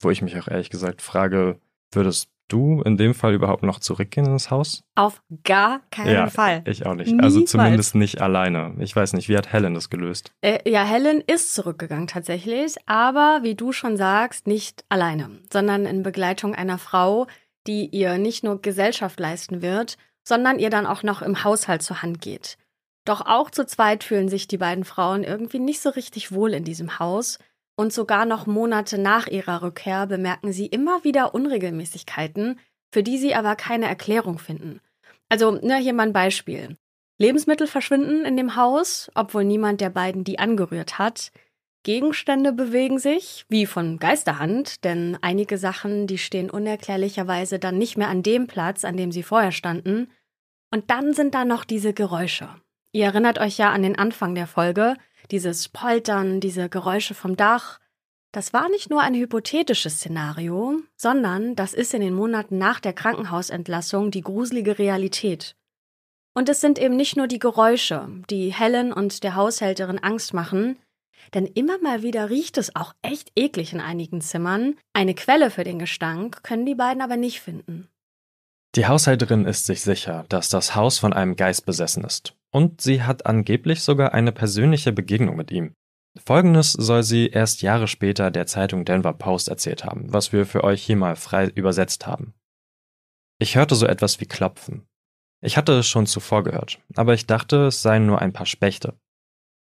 Wo 0.00 0.10
ich 0.10 0.22
mich 0.22 0.36
auch 0.36 0.48
ehrlich 0.48 0.70
gesagt 0.70 1.02
frage, 1.02 1.60
würdest 1.92 2.31
du 2.48 2.82
in 2.82 2.96
dem 2.96 3.14
Fall 3.14 3.34
überhaupt 3.34 3.62
noch 3.62 3.80
zurückgehen 3.80 4.26
ins 4.26 4.50
Haus? 4.50 4.84
Auf 4.94 5.22
gar 5.44 5.80
keinen 5.90 6.12
ja, 6.12 6.26
Fall. 6.28 6.62
Ich 6.66 6.84
auch 6.86 6.94
nicht. 6.94 7.08
Also 7.08 7.12
Niemals. 7.12 7.34
Also 7.34 7.40
zumindest 7.46 7.94
nicht 7.94 8.20
alleine. 8.20 8.74
Ich 8.78 8.94
weiß 8.94 9.14
nicht, 9.14 9.28
wie 9.28 9.36
hat 9.36 9.52
Helen 9.52 9.74
das 9.74 9.90
gelöst? 9.90 10.32
Äh, 10.42 10.68
ja, 10.68 10.84
Helen 10.84 11.22
ist 11.26 11.54
zurückgegangen 11.54 12.06
tatsächlich, 12.06 12.76
aber 12.86 13.40
wie 13.42 13.54
du 13.54 13.72
schon 13.72 13.96
sagst, 13.96 14.46
nicht 14.46 14.84
alleine, 14.88 15.30
sondern 15.52 15.86
in 15.86 16.02
Begleitung 16.02 16.54
einer 16.54 16.78
Frau, 16.78 17.26
die 17.66 17.86
ihr 17.86 18.18
nicht 18.18 18.44
nur 18.44 18.60
Gesellschaft 18.60 19.18
leisten 19.20 19.62
wird, 19.62 19.96
sondern 20.24 20.58
ihr 20.58 20.70
dann 20.70 20.86
auch 20.86 21.02
noch 21.02 21.22
im 21.22 21.44
Haushalt 21.44 21.82
zur 21.82 22.02
Hand 22.02 22.20
geht. 22.20 22.58
Doch 23.04 23.20
auch 23.22 23.50
zu 23.50 23.66
zweit 23.66 24.04
fühlen 24.04 24.28
sich 24.28 24.46
die 24.46 24.58
beiden 24.58 24.84
Frauen 24.84 25.24
irgendwie 25.24 25.58
nicht 25.58 25.80
so 25.80 25.90
richtig 25.90 26.32
wohl 26.32 26.52
in 26.54 26.64
diesem 26.64 26.98
Haus 26.98 27.38
und 27.82 27.92
sogar 27.92 28.24
noch 28.24 28.46
Monate 28.46 28.96
nach 28.96 29.26
ihrer 29.26 29.60
Rückkehr 29.60 30.06
bemerken 30.06 30.52
sie 30.52 30.66
immer 30.66 31.02
wieder 31.02 31.34
Unregelmäßigkeiten, 31.34 32.60
für 32.92 33.02
die 33.02 33.18
sie 33.18 33.34
aber 33.34 33.56
keine 33.56 33.86
Erklärung 33.86 34.38
finden. 34.38 34.80
Also, 35.28 35.50
ne, 35.50 35.78
hier 35.78 35.92
mal 35.92 36.06
ein 36.06 36.12
Beispiel. 36.12 36.76
Lebensmittel 37.18 37.66
verschwinden 37.66 38.24
in 38.24 38.36
dem 38.36 38.54
Haus, 38.54 39.10
obwohl 39.14 39.44
niemand 39.44 39.80
der 39.80 39.90
beiden 39.90 40.22
die 40.22 40.38
angerührt 40.38 40.98
hat. 40.98 41.32
Gegenstände 41.82 42.52
bewegen 42.52 43.00
sich, 43.00 43.46
wie 43.48 43.66
von 43.66 43.98
Geisterhand, 43.98 44.84
denn 44.84 45.18
einige 45.20 45.58
Sachen, 45.58 46.06
die 46.06 46.18
stehen 46.18 46.50
unerklärlicherweise 46.50 47.58
dann 47.58 47.78
nicht 47.78 47.96
mehr 47.96 48.08
an 48.08 48.22
dem 48.22 48.46
Platz, 48.46 48.84
an 48.84 48.96
dem 48.96 49.10
sie 49.10 49.24
vorher 49.24 49.52
standen. 49.52 50.08
Und 50.70 50.90
dann 50.90 51.14
sind 51.14 51.34
da 51.34 51.44
noch 51.44 51.64
diese 51.64 51.92
Geräusche. 51.92 52.48
Ihr 52.92 53.06
erinnert 53.06 53.40
euch 53.40 53.58
ja 53.58 53.72
an 53.72 53.82
den 53.82 53.98
Anfang 53.98 54.36
der 54.36 54.46
Folge, 54.46 54.94
dieses 55.30 55.68
Poltern, 55.68 56.40
diese 56.40 56.68
Geräusche 56.68 57.14
vom 57.14 57.36
Dach. 57.36 57.78
Das 58.32 58.52
war 58.52 58.68
nicht 58.68 58.90
nur 58.90 59.02
ein 59.02 59.14
hypothetisches 59.14 59.96
Szenario, 59.96 60.80
sondern 60.96 61.54
das 61.54 61.74
ist 61.74 61.92
in 61.94 62.00
den 62.00 62.14
Monaten 62.14 62.58
nach 62.58 62.80
der 62.80 62.92
Krankenhausentlassung 62.92 64.10
die 64.10 64.22
gruselige 64.22 64.78
Realität. 64.78 65.54
Und 66.34 66.48
es 66.48 66.60
sind 66.60 66.78
eben 66.78 66.96
nicht 66.96 67.16
nur 67.16 67.26
die 67.26 67.38
Geräusche, 67.38 68.08
die 68.30 68.52
Helen 68.52 68.92
und 68.92 69.22
der 69.22 69.34
Haushälterin 69.34 69.98
Angst 69.98 70.32
machen, 70.32 70.78
denn 71.34 71.46
immer 71.46 71.78
mal 71.78 72.02
wieder 72.02 72.30
riecht 72.30 72.58
es 72.58 72.74
auch 72.74 72.94
echt 73.02 73.32
eklig 73.36 73.72
in 73.72 73.80
einigen 73.80 74.20
Zimmern. 74.20 74.76
Eine 74.92 75.14
Quelle 75.14 75.50
für 75.50 75.64
den 75.64 75.78
Gestank 75.78 76.42
können 76.42 76.66
die 76.66 76.74
beiden 76.74 77.02
aber 77.02 77.16
nicht 77.16 77.40
finden. 77.40 77.88
Die 78.74 78.86
Haushälterin 78.86 79.44
ist 79.44 79.66
sich 79.66 79.82
sicher, 79.82 80.24
dass 80.30 80.48
das 80.48 80.74
Haus 80.74 80.98
von 80.98 81.12
einem 81.12 81.36
Geist 81.36 81.66
besessen 81.66 82.04
ist. 82.04 82.34
Und 82.52 82.80
sie 82.80 83.02
hat 83.02 83.26
angeblich 83.26 83.82
sogar 83.82 84.12
eine 84.12 84.32
persönliche 84.32 84.92
Begegnung 84.92 85.36
mit 85.36 85.50
ihm. 85.50 85.74
Folgendes 86.22 86.72
soll 86.72 87.02
sie 87.02 87.28
erst 87.28 87.62
Jahre 87.62 87.88
später 87.88 88.30
der 88.30 88.46
Zeitung 88.46 88.84
Denver 88.84 89.14
Post 89.14 89.48
erzählt 89.48 89.84
haben, 89.84 90.12
was 90.12 90.32
wir 90.32 90.44
für 90.44 90.62
euch 90.62 90.82
hier 90.82 90.96
mal 90.96 91.16
frei 91.16 91.48
übersetzt 91.48 92.06
haben. 92.06 92.34
Ich 93.38 93.56
hörte 93.56 93.74
so 93.74 93.86
etwas 93.86 94.20
wie 94.20 94.26
Klopfen. 94.26 94.86
Ich 95.42 95.56
hatte 95.56 95.72
es 95.78 95.86
schon 95.86 96.06
zuvor 96.06 96.44
gehört, 96.44 96.80
aber 96.94 97.14
ich 97.14 97.26
dachte, 97.26 97.66
es 97.66 97.82
seien 97.82 98.06
nur 98.06 98.20
ein 98.20 98.32
paar 98.32 98.46
Spechte. 98.46 98.94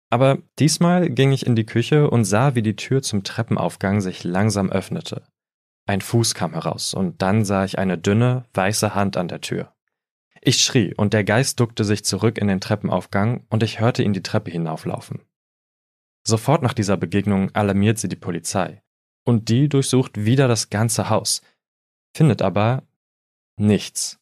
Aber 0.10 0.38
diesmal 0.60 1.10
ging 1.10 1.32
ich 1.32 1.46
in 1.46 1.56
die 1.56 1.66
Küche 1.66 2.10
und 2.10 2.24
sah, 2.24 2.56
wie 2.56 2.62
die 2.62 2.78
Tür 2.78 3.02
zum 3.02 3.24
Treppenaufgang 3.24 4.00
sich 4.00 4.24
langsam 4.24 4.72
öffnete. 4.72 5.24
Ein 5.86 6.02
Fuß 6.02 6.34
kam 6.34 6.54
heraus, 6.54 6.94
und 6.94 7.22
dann 7.22 7.44
sah 7.44 7.66
ich 7.66 7.78
eine 7.78 7.98
dünne, 7.98 8.46
weiße 8.54 8.96
Hand 8.96 9.18
an 9.18 9.28
der 9.28 9.42
Tür. 9.42 9.74
Ich 10.42 10.62
schrie, 10.62 10.94
und 10.96 11.14
der 11.14 11.24
Geist 11.24 11.60
duckte 11.60 11.84
sich 11.84 12.04
zurück 12.04 12.38
in 12.38 12.48
den 12.48 12.62
Treppenaufgang, 12.62 13.46
und 13.50 13.64
ich 13.64 13.80
hörte 13.80 14.04
ihn 14.04 14.14
die 14.14 14.24
Treppe 14.24 14.52
hinauflaufen. 14.52 15.22
Sofort 16.26 16.62
nach 16.62 16.74
dieser 16.74 16.98
Begegnung 16.98 17.54
alarmiert 17.56 18.00
sie 18.00 18.10
die 18.10 18.16
Polizei, 18.16 18.82
und 19.24 19.50
die 19.50 19.70
durchsucht 19.70 20.26
wieder 20.26 20.48
das 20.48 20.70
ganze 20.70 21.10
Haus, 21.10 21.42
findet 22.16 22.42
aber 22.42 22.84
nichts. 23.58 24.20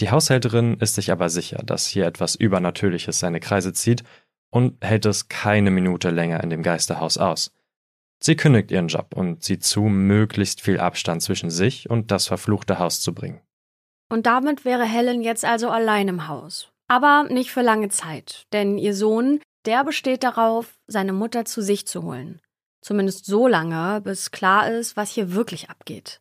Die 0.00 0.10
Haushälterin 0.10 0.78
ist 0.78 0.94
sich 0.94 1.10
aber 1.10 1.28
sicher, 1.28 1.62
dass 1.64 1.86
hier 1.86 2.06
etwas 2.06 2.34
Übernatürliches 2.34 3.18
seine 3.18 3.40
Kreise 3.40 3.72
zieht 3.72 4.04
und 4.50 4.82
hält 4.84 5.06
es 5.06 5.28
keine 5.28 5.70
Minute 5.70 6.10
länger 6.10 6.42
in 6.42 6.50
dem 6.50 6.62
Geisterhaus 6.62 7.18
aus. 7.18 7.52
Sie 8.20 8.36
kündigt 8.36 8.70
ihren 8.70 8.88
Job 8.88 9.14
und 9.14 9.44
sieht 9.44 9.64
zu, 9.64 9.82
möglichst 9.82 10.60
viel 10.60 10.80
Abstand 10.80 11.22
zwischen 11.22 11.50
sich 11.50 11.88
und 11.88 12.10
das 12.10 12.26
verfluchte 12.26 12.78
Haus 12.78 13.00
zu 13.00 13.14
bringen. 13.14 13.40
Und 14.08 14.26
damit 14.26 14.64
wäre 14.64 14.84
Helen 14.84 15.22
jetzt 15.22 15.44
also 15.44 15.68
allein 15.68 16.08
im 16.08 16.28
Haus. 16.28 16.70
Aber 16.88 17.24
nicht 17.28 17.50
für 17.50 17.62
lange 17.62 17.90
Zeit, 17.90 18.46
denn 18.52 18.78
ihr 18.78 18.94
Sohn, 18.94 19.40
der 19.66 19.84
besteht 19.84 20.22
darauf, 20.24 20.78
seine 20.86 21.12
Mutter 21.12 21.44
zu 21.44 21.60
sich 21.60 21.86
zu 21.86 22.02
holen. 22.02 22.40
Zumindest 22.80 23.26
so 23.26 23.46
lange, 23.46 24.00
bis 24.00 24.30
klar 24.30 24.70
ist, 24.70 24.96
was 24.96 25.10
hier 25.10 25.34
wirklich 25.34 25.68
abgeht. 25.68 26.20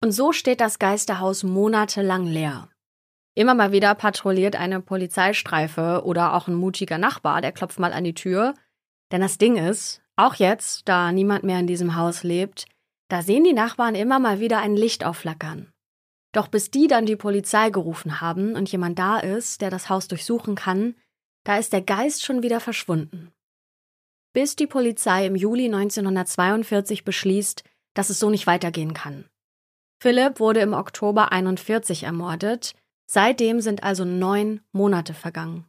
Und 0.00 0.12
so 0.12 0.32
steht 0.32 0.60
das 0.60 0.78
Geisterhaus 0.78 1.42
monatelang 1.42 2.26
leer. 2.26 2.68
Immer 3.34 3.54
mal 3.54 3.72
wieder 3.72 3.94
patrouilliert 3.96 4.54
eine 4.54 4.80
Polizeistreife 4.80 6.02
oder 6.04 6.34
auch 6.34 6.46
ein 6.46 6.54
mutiger 6.54 6.98
Nachbar, 6.98 7.40
der 7.40 7.50
klopft 7.50 7.80
mal 7.80 7.92
an 7.92 8.04
die 8.04 8.14
Tür. 8.14 8.54
Denn 9.10 9.20
das 9.20 9.38
Ding 9.38 9.56
ist, 9.56 10.02
auch 10.14 10.36
jetzt, 10.36 10.88
da 10.88 11.10
niemand 11.10 11.42
mehr 11.42 11.58
in 11.58 11.66
diesem 11.66 11.96
Haus 11.96 12.22
lebt, 12.22 12.66
da 13.08 13.22
sehen 13.22 13.42
die 13.42 13.52
Nachbarn 13.52 13.96
immer 13.96 14.20
mal 14.20 14.38
wieder 14.38 14.58
ein 14.58 14.76
Licht 14.76 15.04
aufflackern. 15.04 15.73
Doch 16.34 16.48
bis 16.48 16.70
die 16.70 16.86
dann 16.86 17.06
die 17.06 17.16
Polizei 17.16 17.70
gerufen 17.70 18.20
haben 18.20 18.54
und 18.54 18.70
jemand 18.70 18.98
da 18.98 19.18
ist, 19.18 19.62
der 19.62 19.70
das 19.70 19.88
Haus 19.88 20.08
durchsuchen 20.08 20.54
kann, 20.54 20.94
da 21.44 21.56
ist 21.56 21.72
der 21.72 21.80
Geist 21.80 22.22
schon 22.24 22.42
wieder 22.42 22.60
verschwunden. 22.60 23.32
Bis 24.34 24.56
die 24.56 24.66
Polizei 24.66 25.24
im 25.24 25.36
Juli 25.36 25.66
1942 25.66 27.04
beschließt, 27.04 27.64
dass 27.94 28.10
es 28.10 28.18
so 28.18 28.28
nicht 28.28 28.46
weitergehen 28.46 28.92
kann. 28.92 29.24
Philipp 30.02 30.40
wurde 30.40 30.60
im 30.60 30.74
Oktober 30.74 31.32
41 31.32 32.02
ermordet, 32.02 32.74
Seitdem 33.06 33.60
sind 33.60 33.82
also 33.82 34.04
neun 34.04 34.60
Monate 34.72 35.14
vergangen. 35.14 35.66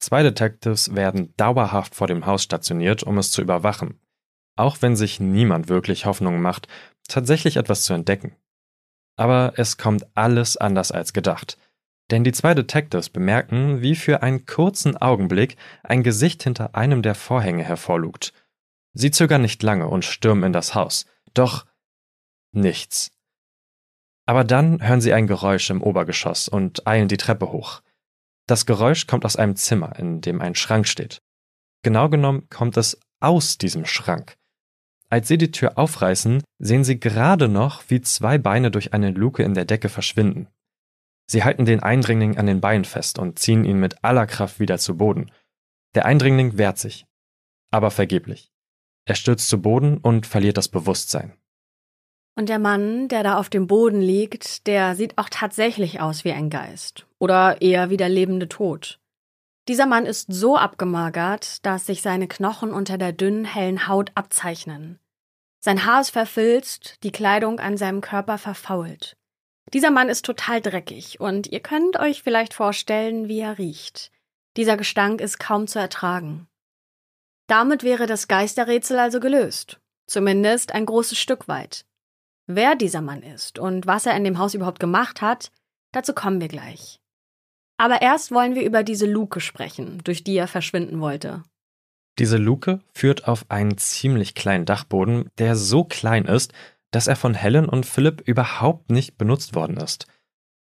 Zwei 0.00 0.22
Detectives 0.22 0.94
werden 0.94 1.32
dauerhaft 1.36 1.94
vor 1.94 2.06
dem 2.06 2.26
Haus 2.26 2.42
stationiert, 2.42 3.02
um 3.02 3.16
es 3.18 3.30
zu 3.30 3.40
überwachen. 3.40 3.98
Auch 4.56 4.82
wenn 4.82 4.96
sich 4.96 5.18
niemand 5.18 5.68
wirklich 5.68 6.06
Hoffnung 6.06 6.40
macht, 6.40 6.68
tatsächlich 7.08 7.56
etwas 7.56 7.82
zu 7.82 7.94
entdecken. 7.94 8.36
Aber 9.16 9.54
es 9.56 9.76
kommt 9.76 10.06
alles 10.14 10.56
anders 10.56 10.90
als 10.92 11.12
gedacht. 11.12 11.56
Denn 12.10 12.24
die 12.24 12.32
zwei 12.32 12.54
Detectives 12.54 13.08
bemerken, 13.08 13.80
wie 13.80 13.94
für 13.94 14.22
einen 14.22 14.44
kurzen 14.46 14.96
Augenblick 14.96 15.56
ein 15.82 16.02
Gesicht 16.02 16.42
hinter 16.42 16.74
einem 16.74 17.02
der 17.02 17.14
Vorhänge 17.14 17.64
hervorlugt. 17.64 18.32
Sie 18.92 19.10
zögern 19.10 19.42
nicht 19.42 19.62
lange 19.62 19.88
und 19.88 20.04
stürmen 20.04 20.44
in 20.44 20.52
das 20.52 20.74
Haus. 20.74 21.06
Doch 21.32 21.66
nichts. 22.52 23.10
Aber 24.26 24.44
dann 24.44 24.86
hören 24.86 25.00
sie 25.00 25.12
ein 25.12 25.26
Geräusch 25.26 25.70
im 25.70 25.82
Obergeschoss 25.82 26.48
und 26.48 26.86
eilen 26.86 27.08
die 27.08 27.16
Treppe 27.16 27.50
hoch. 27.50 27.82
Das 28.46 28.66
Geräusch 28.66 29.06
kommt 29.06 29.24
aus 29.24 29.36
einem 29.36 29.56
Zimmer, 29.56 29.98
in 29.98 30.20
dem 30.20 30.40
ein 30.40 30.54
Schrank 30.54 30.86
steht. 30.86 31.22
Genau 31.82 32.08
genommen 32.08 32.48
kommt 32.50 32.76
es 32.76 32.98
aus 33.20 33.58
diesem 33.58 33.84
Schrank. 33.84 34.36
Als 35.10 35.28
sie 35.28 35.38
die 35.38 35.50
Tür 35.50 35.78
aufreißen, 35.78 36.42
sehen 36.58 36.84
sie 36.84 36.98
gerade 36.98 37.48
noch, 37.48 37.84
wie 37.88 38.00
zwei 38.00 38.38
Beine 38.38 38.70
durch 38.70 38.92
eine 38.94 39.10
Luke 39.10 39.42
in 39.42 39.54
der 39.54 39.64
Decke 39.64 39.88
verschwinden. 39.88 40.48
Sie 41.26 41.44
halten 41.44 41.64
den 41.64 41.82
Eindringling 41.82 42.36
an 42.36 42.46
den 42.46 42.60
Beinen 42.60 42.84
fest 42.84 43.18
und 43.18 43.38
ziehen 43.38 43.64
ihn 43.64 43.78
mit 43.78 44.02
aller 44.04 44.26
Kraft 44.26 44.60
wieder 44.60 44.78
zu 44.78 44.96
Boden. 44.96 45.30
Der 45.94 46.04
Eindringling 46.04 46.58
wehrt 46.58 46.78
sich, 46.78 47.06
aber 47.70 47.90
vergeblich. 47.90 48.50
Er 49.06 49.14
stürzt 49.14 49.48
zu 49.48 49.60
Boden 49.60 49.98
und 49.98 50.26
verliert 50.26 50.56
das 50.56 50.68
Bewusstsein. 50.68 51.34
Und 52.36 52.48
der 52.48 52.58
Mann, 52.58 53.08
der 53.08 53.22
da 53.22 53.38
auf 53.38 53.48
dem 53.48 53.66
Boden 53.66 54.00
liegt, 54.00 54.66
der 54.66 54.96
sieht 54.96 55.18
auch 55.18 55.28
tatsächlich 55.30 56.00
aus 56.00 56.24
wie 56.24 56.32
ein 56.32 56.50
Geist. 56.50 57.06
Oder 57.18 57.62
eher 57.62 57.90
wie 57.90 57.96
der 57.96 58.08
lebende 58.08 58.48
Tod. 58.48 58.98
Dieser 59.68 59.86
Mann 59.86 60.04
ist 60.04 60.26
so 60.30 60.56
abgemagert, 60.56 61.64
dass 61.64 61.86
sich 61.86 62.02
seine 62.02 62.28
Knochen 62.28 62.72
unter 62.72 62.98
der 62.98 63.12
dünnen, 63.12 63.44
hellen 63.44 63.88
Haut 63.88 64.12
abzeichnen. 64.14 64.98
Sein 65.60 65.86
Haar 65.86 66.02
ist 66.02 66.10
verfilzt, 66.10 67.02
die 67.02 67.12
Kleidung 67.12 67.58
an 67.60 67.78
seinem 67.78 68.02
Körper 68.02 68.36
verfault. 68.36 69.16
Dieser 69.72 69.90
Mann 69.90 70.10
ist 70.10 70.26
total 70.26 70.60
dreckig 70.60 71.20
und 71.20 71.46
ihr 71.46 71.60
könnt 71.60 71.98
euch 71.98 72.22
vielleicht 72.22 72.52
vorstellen, 72.52 73.28
wie 73.28 73.40
er 73.40 73.56
riecht. 73.56 74.10
Dieser 74.58 74.76
Gestank 74.76 75.22
ist 75.22 75.38
kaum 75.38 75.66
zu 75.66 75.78
ertragen. 75.78 76.46
Damit 77.46 77.82
wäre 77.82 78.06
das 78.06 78.28
Geisterrätsel 78.28 78.98
also 78.98 79.20
gelöst. 79.20 79.80
Zumindest 80.06 80.72
ein 80.72 80.84
großes 80.84 81.18
Stück 81.18 81.48
weit. 81.48 81.86
Wer 82.46 82.76
dieser 82.76 83.00
Mann 83.00 83.22
ist 83.22 83.58
und 83.58 83.86
was 83.86 84.04
er 84.04 84.14
in 84.16 84.24
dem 84.24 84.38
Haus 84.38 84.52
überhaupt 84.52 84.80
gemacht 84.80 85.22
hat, 85.22 85.50
dazu 85.92 86.12
kommen 86.12 86.42
wir 86.42 86.48
gleich. 86.48 87.00
Aber 87.76 88.02
erst 88.02 88.30
wollen 88.30 88.54
wir 88.54 88.64
über 88.64 88.82
diese 88.82 89.06
Luke 89.06 89.40
sprechen, 89.40 90.00
durch 90.04 90.24
die 90.24 90.36
er 90.36 90.48
verschwinden 90.48 91.00
wollte. 91.00 91.42
Diese 92.18 92.36
Luke 92.36 92.80
führt 92.92 93.26
auf 93.26 93.46
einen 93.48 93.76
ziemlich 93.76 94.34
kleinen 94.34 94.66
Dachboden, 94.66 95.28
der 95.38 95.56
so 95.56 95.84
klein 95.84 96.26
ist, 96.26 96.52
dass 96.92 97.08
er 97.08 97.16
von 97.16 97.34
Helen 97.34 97.68
und 97.68 97.86
Philipp 97.86 98.20
überhaupt 98.26 98.90
nicht 98.90 99.18
benutzt 99.18 99.56
worden 99.56 99.76
ist. 99.76 100.06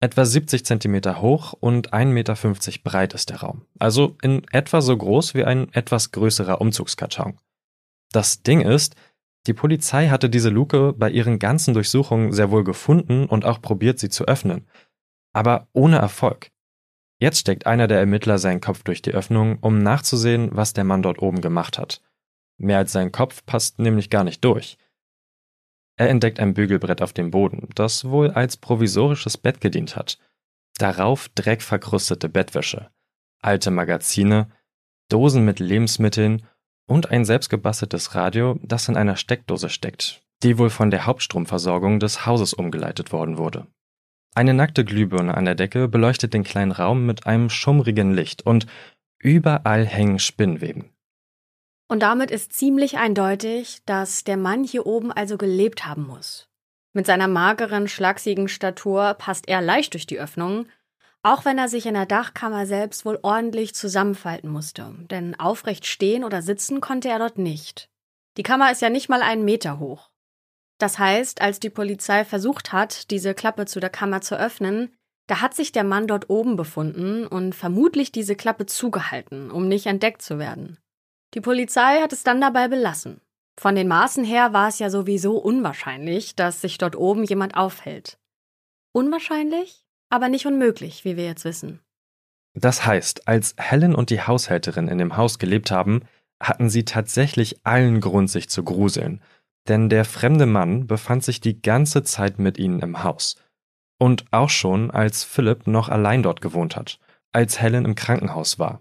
Etwa 0.01 0.25
70 0.25 0.67
Zentimeter 0.67 1.23
hoch 1.23 1.55
und 1.55 1.95
1,50 1.95 2.07
Meter 2.07 2.35
breit 2.83 3.15
ist 3.15 3.31
der 3.31 3.41
Raum, 3.41 3.65
also 3.79 4.17
in 4.21 4.45
etwa 4.51 4.81
so 4.81 4.97
groß 4.97 5.35
wie 5.35 5.45
ein 5.45 5.73
etwas 5.73 6.11
größerer 6.11 6.61
Umzugskarton. 6.61 7.39
Das 8.13 8.43
Ding 8.43 8.61
ist, 8.61 8.97
die 9.47 9.55
Polizei 9.55 10.09
hatte 10.09 10.29
diese 10.29 10.51
Luke 10.51 10.93
bei 10.93 11.09
ihren 11.09 11.39
ganzen 11.39 11.73
Durchsuchungen 11.73 12.33
sehr 12.33 12.51
wohl 12.51 12.65
gefunden 12.65 13.27
und 13.27 13.45
auch 13.45 13.63
probiert, 13.63 13.99
sie 13.99 14.11
zu 14.11 14.25
öffnen. 14.25 14.67
Aber 15.33 15.69
ohne 15.73 15.97
Erfolg. 15.99 16.51
Jetzt 17.19 17.39
steckt 17.39 17.67
einer 17.67 17.87
der 17.87 17.99
Ermittler 17.99 18.39
seinen 18.39 18.61
Kopf 18.61 18.83
durch 18.83 19.01
die 19.01 19.13
Öffnung, 19.13 19.59
um 19.61 19.79
nachzusehen, 19.79 20.51
was 20.53 20.75
der 20.75 20.85
Mann 20.85 21.03
dort 21.03 21.21
oben 21.21 21.41
gemacht 21.41 21.79
hat. 21.79 22.03
Mehr 22.59 22.79
als 22.79 22.93
sein 22.93 23.13
Kopf 23.13 23.45
passt 23.47 23.79
nämlich 23.79 24.11
gar 24.11 24.25
nicht 24.25 24.45
durch. 24.45 24.77
Er 25.97 26.11
entdeckt 26.11 26.41
ein 26.41 26.53
Bügelbrett 26.53 27.01
auf 27.01 27.15
dem 27.15 27.31
Boden, 27.31 27.69
das 27.75 28.05
wohl 28.07 28.31
als 28.31 28.59
provisorisches 28.59 29.39
Bett 29.39 29.61
gedient 29.63 29.97
hat. 29.97 30.19
Darauf 30.79 31.31
dreckverkrustete 31.31 32.29
Bettwäsche, 32.29 32.91
alte 33.41 33.71
Magazine, 33.71 34.51
Dosen 35.09 35.45
mit 35.45 35.59
Lebensmitteln 35.59 36.47
und 36.87 37.11
ein 37.11 37.25
selbstgebasteltes 37.25 38.15
Radio, 38.15 38.59
das 38.63 38.89
in 38.89 38.97
einer 38.97 39.17
Steckdose 39.17 39.71
steckt, 39.71 40.23
die 40.43 40.59
wohl 40.59 40.69
von 40.69 40.91
der 40.91 41.07
Hauptstromversorgung 41.07 41.99
des 41.99 42.27
Hauses 42.27 42.53
umgeleitet 42.53 43.13
worden 43.13 43.39
wurde. 43.39 43.67
Eine 44.37 44.53
nackte 44.53 44.85
Glühbirne 44.85 45.35
an 45.35 45.47
der 45.47 45.55
Decke 45.55 45.89
beleuchtet 45.89 46.35
den 46.35 46.45
kleinen 46.45 46.71
Raum 46.71 47.07
mit 47.07 47.27
einem 47.27 47.49
schummrigen 47.49 48.13
Licht 48.13 48.45
und 48.45 48.67
überall 49.19 49.87
hängen 49.87 50.19
Spinnweben. 50.19 50.91
Und 51.89 52.01
damit 52.01 52.31
ist 52.31 52.53
ziemlich 52.53 52.99
eindeutig, 52.99 53.81
dass 53.87 54.25
der 54.25 54.37
Mann 54.37 54.63
hier 54.63 54.85
oben 54.85 55.11
also 55.11 55.39
gelebt 55.39 55.87
haben 55.87 56.07
muss. 56.07 56.51
Mit 56.93 57.07
seiner 57.07 57.29
mageren, 57.29 57.89
schlachsigen 57.89 58.49
Statur 58.49 59.15
passt 59.15 59.49
er 59.49 59.63
leicht 59.63 59.95
durch 59.95 60.07
die 60.07 60.21
Öffnung, 60.21 60.67
auch 61.23 61.47
wenn 61.47 61.57
er 61.57 61.69
sich 61.69 61.87
in 61.87 61.95
der 61.95 62.05
Dachkammer 62.05 62.67
selbst 62.67 63.07
wohl 63.07 63.19
ordentlich 63.23 63.75
zusammenfalten 63.75 64.51
musste, 64.51 64.95
denn 65.11 65.41
aufrecht 65.41 65.87
stehen 65.87 66.25
oder 66.25 66.43
sitzen 66.43 66.83
konnte 66.83 67.09
er 67.09 67.21
dort 67.21 67.39
nicht. 67.39 67.89
Die 68.37 68.43
Kammer 68.43 68.71
ist 68.71 68.83
ja 68.83 68.91
nicht 68.91 69.09
mal 69.09 69.23
einen 69.23 69.47
Meter 69.47 69.79
hoch. 69.79 70.11
Das 70.79 70.99
heißt, 70.99 71.41
als 71.41 71.59
die 71.61 71.71
Polizei 71.71 72.25
versucht 72.25 72.73
hat, 72.73 73.11
diese 73.11 73.35
Klappe 73.35 73.67
zu 73.67 73.81
der 73.81 73.91
Kammer 73.91 74.21
zu 74.21 74.39
öffnen, 74.39 74.93
da 75.27 75.41
hat 75.41 75.55
sich 75.55 75.73
der 75.73 75.85
Mann 75.85 76.07
dort 76.07 76.31
oben 76.31 76.57
befunden 76.57 77.27
und 77.27 77.55
vermutlich 77.55 78.13
diese 78.13 78.37
Klappe 78.37 78.67
zugehalten, 78.67 79.51
um 79.51 79.69
nicht 79.69 79.87
entdeckt 79.87 80.23
zu 80.23 80.39
werden. 80.39 80.79
Die 81.35 81.41
Polizei 81.41 82.01
hat 82.01 82.13
es 82.13 82.23
dann 82.23 82.41
dabei 82.41 82.69
belassen. 82.69 83.21
Von 83.59 83.75
den 83.75 83.89
Maßen 83.89 84.25
her 84.25 84.53
war 84.53 84.69
es 84.69 84.79
ja 84.79 84.91
sowieso 84.91 85.39
unwahrscheinlich, 85.39 86.37
dass 86.37 86.61
sich 86.61 86.79
dort 86.79 86.95
oben 86.95 87.25
jemand 87.25 87.57
aufhält. 87.57 88.19
Unwahrscheinlich, 88.93 89.85
aber 90.11 90.29
nicht 90.29 90.47
unmöglich, 90.47 91.05
wie 91.05 91.17
wir 91.17 91.25
jetzt 91.25 91.45
wissen. 91.45 91.81
Das 92.55 92.87
heißt, 92.87 93.29
als 93.29 93.55
Helen 93.59 93.95
und 93.95 94.11
die 94.11 94.23
Haushälterin 94.23 94.89
in 94.89 94.99
dem 94.99 95.17
Haus 95.17 95.39
gelebt 95.39 95.71
haben, 95.71 96.03
hatten 96.41 96.69
sie 96.69 96.85
tatsächlich 96.85 97.61
allen 97.65 98.01
Grund, 98.01 98.31
sich 98.31 98.49
zu 98.49 98.63
gruseln, 98.63 99.23
denn 99.69 99.89
der 99.89 100.05
fremde 100.05 100.47
Mann 100.47 100.87
befand 100.87 101.25
sich 101.25 101.41
die 101.41 101.61
ganze 101.61 102.03
Zeit 102.03 102.39
mit 102.39 102.59
ihnen 102.59 102.81
im 102.81 103.03
Haus. 103.03 103.37
Und 103.99 104.25
auch 104.31 104.51
schon, 104.51 104.91
als 104.91 105.25
Philipp 105.25 105.67
noch 105.67 105.89
allein 105.89 106.23
dort 106.23 106.41
gewohnt 106.41 106.77
hat, 106.77 106.99
als 107.33 107.61
Helen 107.61 107.85
im 107.85 107.95
Krankenhaus 107.95 108.59
war. 108.59 108.81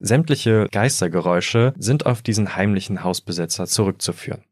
Sämtliche 0.00 0.68
Geistergeräusche 0.70 1.74
sind 1.76 2.06
auf 2.06 2.22
diesen 2.22 2.54
heimlichen 2.54 3.02
Hausbesetzer 3.02 3.66
zurückzuführen. 3.66 4.44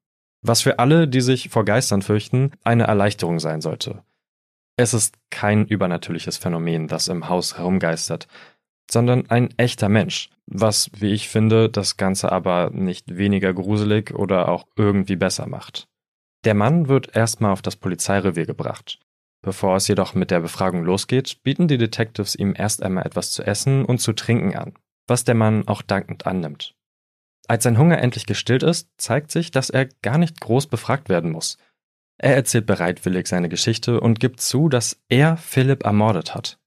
Was 0.43 0.63
für 0.63 0.79
alle, 0.79 1.09
die 1.09 1.21
sich 1.21 1.49
vor 1.49 1.65
Geistern 1.65 2.03
fürchten, 2.03 2.53
eine 2.65 2.85
Erleichterung 2.85 3.39
sein 3.39 3.61
sollte. 3.61 4.03
Es 4.77 4.93
ist 4.93 5.17
kein 5.31 5.67
übernatürliches 5.67 6.37
Phänomen, 6.37 6.89
das 6.89 7.09
im 7.09 7.29
Haus 7.29 7.57
herumgeistert, 7.57 8.29
sondern 8.91 9.29
ein 9.31 9.51
echter 9.57 9.89
Mensch, 9.89 10.31
was, 10.47 10.91
wie 10.99 11.13
ich 11.13 11.29
finde, 11.29 11.69
das 11.69 11.97
Ganze 11.97 12.33
aber 12.33 12.71
nicht 12.71 13.17
weniger 13.17 13.53
gruselig 13.53 14.15
oder 14.15 14.49
auch 14.49 14.67
irgendwie 14.77 15.17
besser 15.17 15.47
macht. 15.47 15.89
Der 16.45 16.55
Mann 16.55 16.89
wird 16.89 17.17
erstmal 17.17 17.53
auf 17.53 17.63
das 17.63 17.77
Polizeirevier 17.77 18.47
gebracht. 18.47 19.01
Bevor 19.43 19.77
es 19.77 19.89
jedoch 19.89 20.15
mit 20.15 20.31
der 20.31 20.41
Befragung 20.41 20.85
losgeht, 20.85 21.43
bieten 21.43 21.69
die 21.69 21.79
Detectives 21.79 22.35
ihm 22.35 22.55
erst 22.57 22.83
einmal 22.83 23.07
etwas 23.07 23.33
zu 23.33 23.43
essen 23.43 23.85
und 23.85 23.99
zu 23.99 24.13
trinken 24.13 24.57
an, 24.57 24.75
was 25.07 25.25
der 25.25 25.35
Mann 25.35 25.67
auch 25.69 25.83
dankend 25.83 26.27
annimmt. 26.27 26.75
Als 27.49 27.65
sein 27.65 27.79
Hunger 27.79 27.99
endlich 27.99 28.27
gestillt 28.27 28.63
ist, 28.63 28.89
zeigt 28.97 29.31
sich, 29.31 29.51
dass 29.51 29.71
er 29.71 29.87
gar 30.03 30.19
nicht 30.19 30.41
groß 30.41 30.67
befragt 30.67 31.09
werden 31.09 31.31
muss. 31.31 31.59
Er 32.19 32.35
erzählt 32.35 32.67
bereitwillig 32.67 33.27
seine 33.27 33.49
Geschichte 33.49 34.01
und 34.01 34.21
gibt 34.21 34.41
zu, 34.41 34.69
dass 34.69 35.01
er 35.09 35.37
Philipp 35.37 35.85
ermordet 35.85 36.35
hat. 36.35 36.59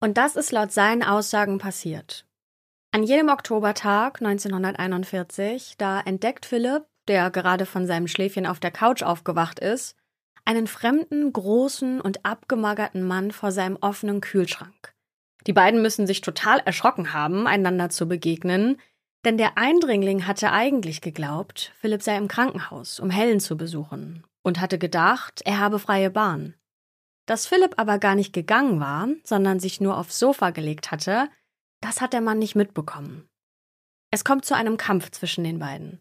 Und 0.00 0.18
das 0.18 0.36
ist 0.36 0.52
laut 0.52 0.72
seinen 0.72 1.02
Aussagen 1.02 1.58
passiert. 1.58 2.26
An 2.92 3.02
jedem 3.02 3.28
Oktobertag 3.28 4.22
1941, 4.22 5.74
da 5.78 6.00
entdeckt 6.00 6.46
Philipp, 6.46 6.84
der 7.08 7.30
gerade 7.30 7.66
von 7.66 7.86
seinem 7.86 8.08
Schläfchen 8.08 8.46
auf 8.46 8.60
der 8.60 8.70
Couch 8.70 9.02
aufgewacht 9.02 9.58
ist, 9.58 9.96
einen 10.44 10.66
fremden, 10.66 11.32
großen 11.32 12.00
und 12.00 12.24
abgemagerten 12.24 13.02
Mann 13.02 13.32
vor 13.32 13.52
seinem 13.52 13.76
offenen 13.80 14.20
Kühlschrank. 14.20 14.94
Die 15.46 15.52
beiden 15.52 15.82
müssen 15.82 16.06
sich 16.06 16.20
total 16.20 16.60
erschrocken 16.60 17.12
haben, 17.12 17.46
einander 17.46 17.90
zu 17.90 18.08
begegnen, 18.08 18.78
denn 19.24 19.38
der 19.38 19.58
Eindringling 19.58 20.26
hatte 20.26 20.52
eigentlich 20.52 21.00
geglaubt, 21.00 21.72
Philipp 21.80 22.02
sei 22.02 22.16
im 22.16 22.28
Krankenhaus, 22.28 23.00
um 23.00 23.10
Helen 23.10 23.40
zu 23.40 23.56
besuchen, 23.56 24.24
und 24.42 24.60
hatte 24.60 24.78
gedacht, 24.78 25.42
er 25.44 25.58
habe 25.58 25.78
freie 25.78 26.10
Bahn. 26.10 26.54
Dass 27.26 27.46
Philipp 27.46 27.74
aber 27.76 27.98
gar 27.98 28.14
nicht 28.14 28.32
gegangen 28.32 28.80
war, 28.80 29.08
sondern 29.24 29.60
sich 29.60 29.80
nur 29.80 29.98
aufs 29.98 30.18
Sofa 30.18 30.50
gelegt 30.50 30.90
hatte, 30.90 31.28
das 31.80 32.00
hat 32.00 32.12
der 32.12 32.20
Mann 32.20 32.38
nicht 32.38 32.54
mitbekommen. 32.54 33.28
Es 34.10 34.24
kommt 34.24 34.44
zu 34.44 34.54
einem 34.54 34.76
Kampf 34.76 35.10
zwischen 35.10 35.44
den 35.44 35.58
beiden. 35.58 36.00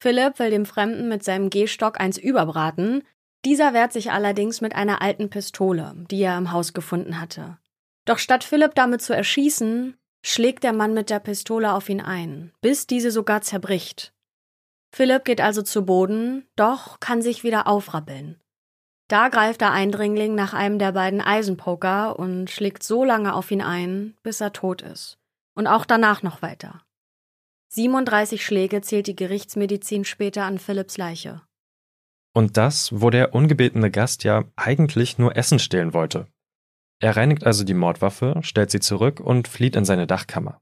Philipp 0.00 0.38
will 0.38 0.50
dem 0.50 0.66
Fremden 0.66 1.08
mit 1.08 1.24
seinem 1.24 1.50
Gehstock 1.50 2.00
eins 2.00 2.18
überbraten, 2.18 3.02
dieser 3.44 3.72
wehrt 3.72 3.92
sich 3.92 4.10
allerdings 4.10 4.60
mit 4.60 4.74
einer 4.74 5.00
alten 5.00 5.30
Pistole, 5.30 5.94
die 6.10 6.20
er 6.20 6.36
im 6.36 6.50
Haus 6.50 6.72
gefunden 6.72 7.20
hatte. 7.20 7.58
Doch 8.04 8.18
statt 8.18 8.44
Philipp 8.44 8.74
damit 8.74 9.02
zu 9.02 9.14
erschießen, 9.14 9.96
schlägt 10.24 10.64
der 10.64 10.72
Mann 10.72 10.94
mit 10.94 11.10
der 11.10 11.20
Pistole 11.20 11.72
auf 11.72 11.88
ihn 11.88 12.00
ein, 12.00 12.52
bis 12.60 12.86
diese 12.86 13.12
sogar 13.12 13.42
zerbricht. 13.42 14.12
Philipp 14.92 15.24
geht 15.24 15.40
also 15.40 15.62
zu 15.62 15.84
Boden, 15.84 16.48
doch 16.56 16.98
kann 17.00 17.22
sich 17.22 17.44
wieder 17.44 17.66
aufrappeln. 17.66 18.40
Da 19.08 19.28
greift 19.28 19.60
der 19.60 19.70
Eindringling 19.70 20.34
nach 20.34 20.52
einem 20.52 20.78
der 20.78 20.92
beiden 20.92 21.20
Eisenpoker 21.20 22.18
und 22.18 22.50
schlägt 22.50 22.82
so 22.82 23.04
lange 23.04 23.34
auf 23.34 23.50
ihn 23.50 23.62
ein, 23.62 24.14
bis 24.22 24.40
er 24.40 24.52
tot 24.52 24.82
ist. 24.82 25.18
Und 25.54 25.68
auch 25.68 25.84
danach 25.84 26.22
noch 26.22 26.42
weiter. 26.42 26.82
37 27.68 28.44
Schläge 28.44 28.80
zählt 28.80 29.06
die 29.06 29.16
Gerichtsmedizin 29.16 30.04
später 30.04 30.44
an 30.44 30.58
Philipps 30.58 30.96
Leiche. 30.96 31.42
Und 32.34 32.56
das, 32.56 33.00
wo 33.00 33.10
der 33.10 33.34
ungebetene 33.34 33.90
Gast 33.90 34.24
ja 34.24 34.44
eigentlich 34.56 35.18
nur 35.18 35.36
Essen 35.36 35.58
stehlen 35.58 35.94
wollte. 35.94 36.26
Er 37.00 37.16
reinigt 37.16 37.44
also 37.44 37.64
die 37.64 37.74
Mordwaffe, 37.74 38.40
stellt 38.42 38.70
sie 38.70 38.80
zurück 38.80 39.20
und 39.20 39.48
flieht 39.48 39.76
in 39.76 39.84
seine 39.84 40.06
Dachkammer. 40.06 40.60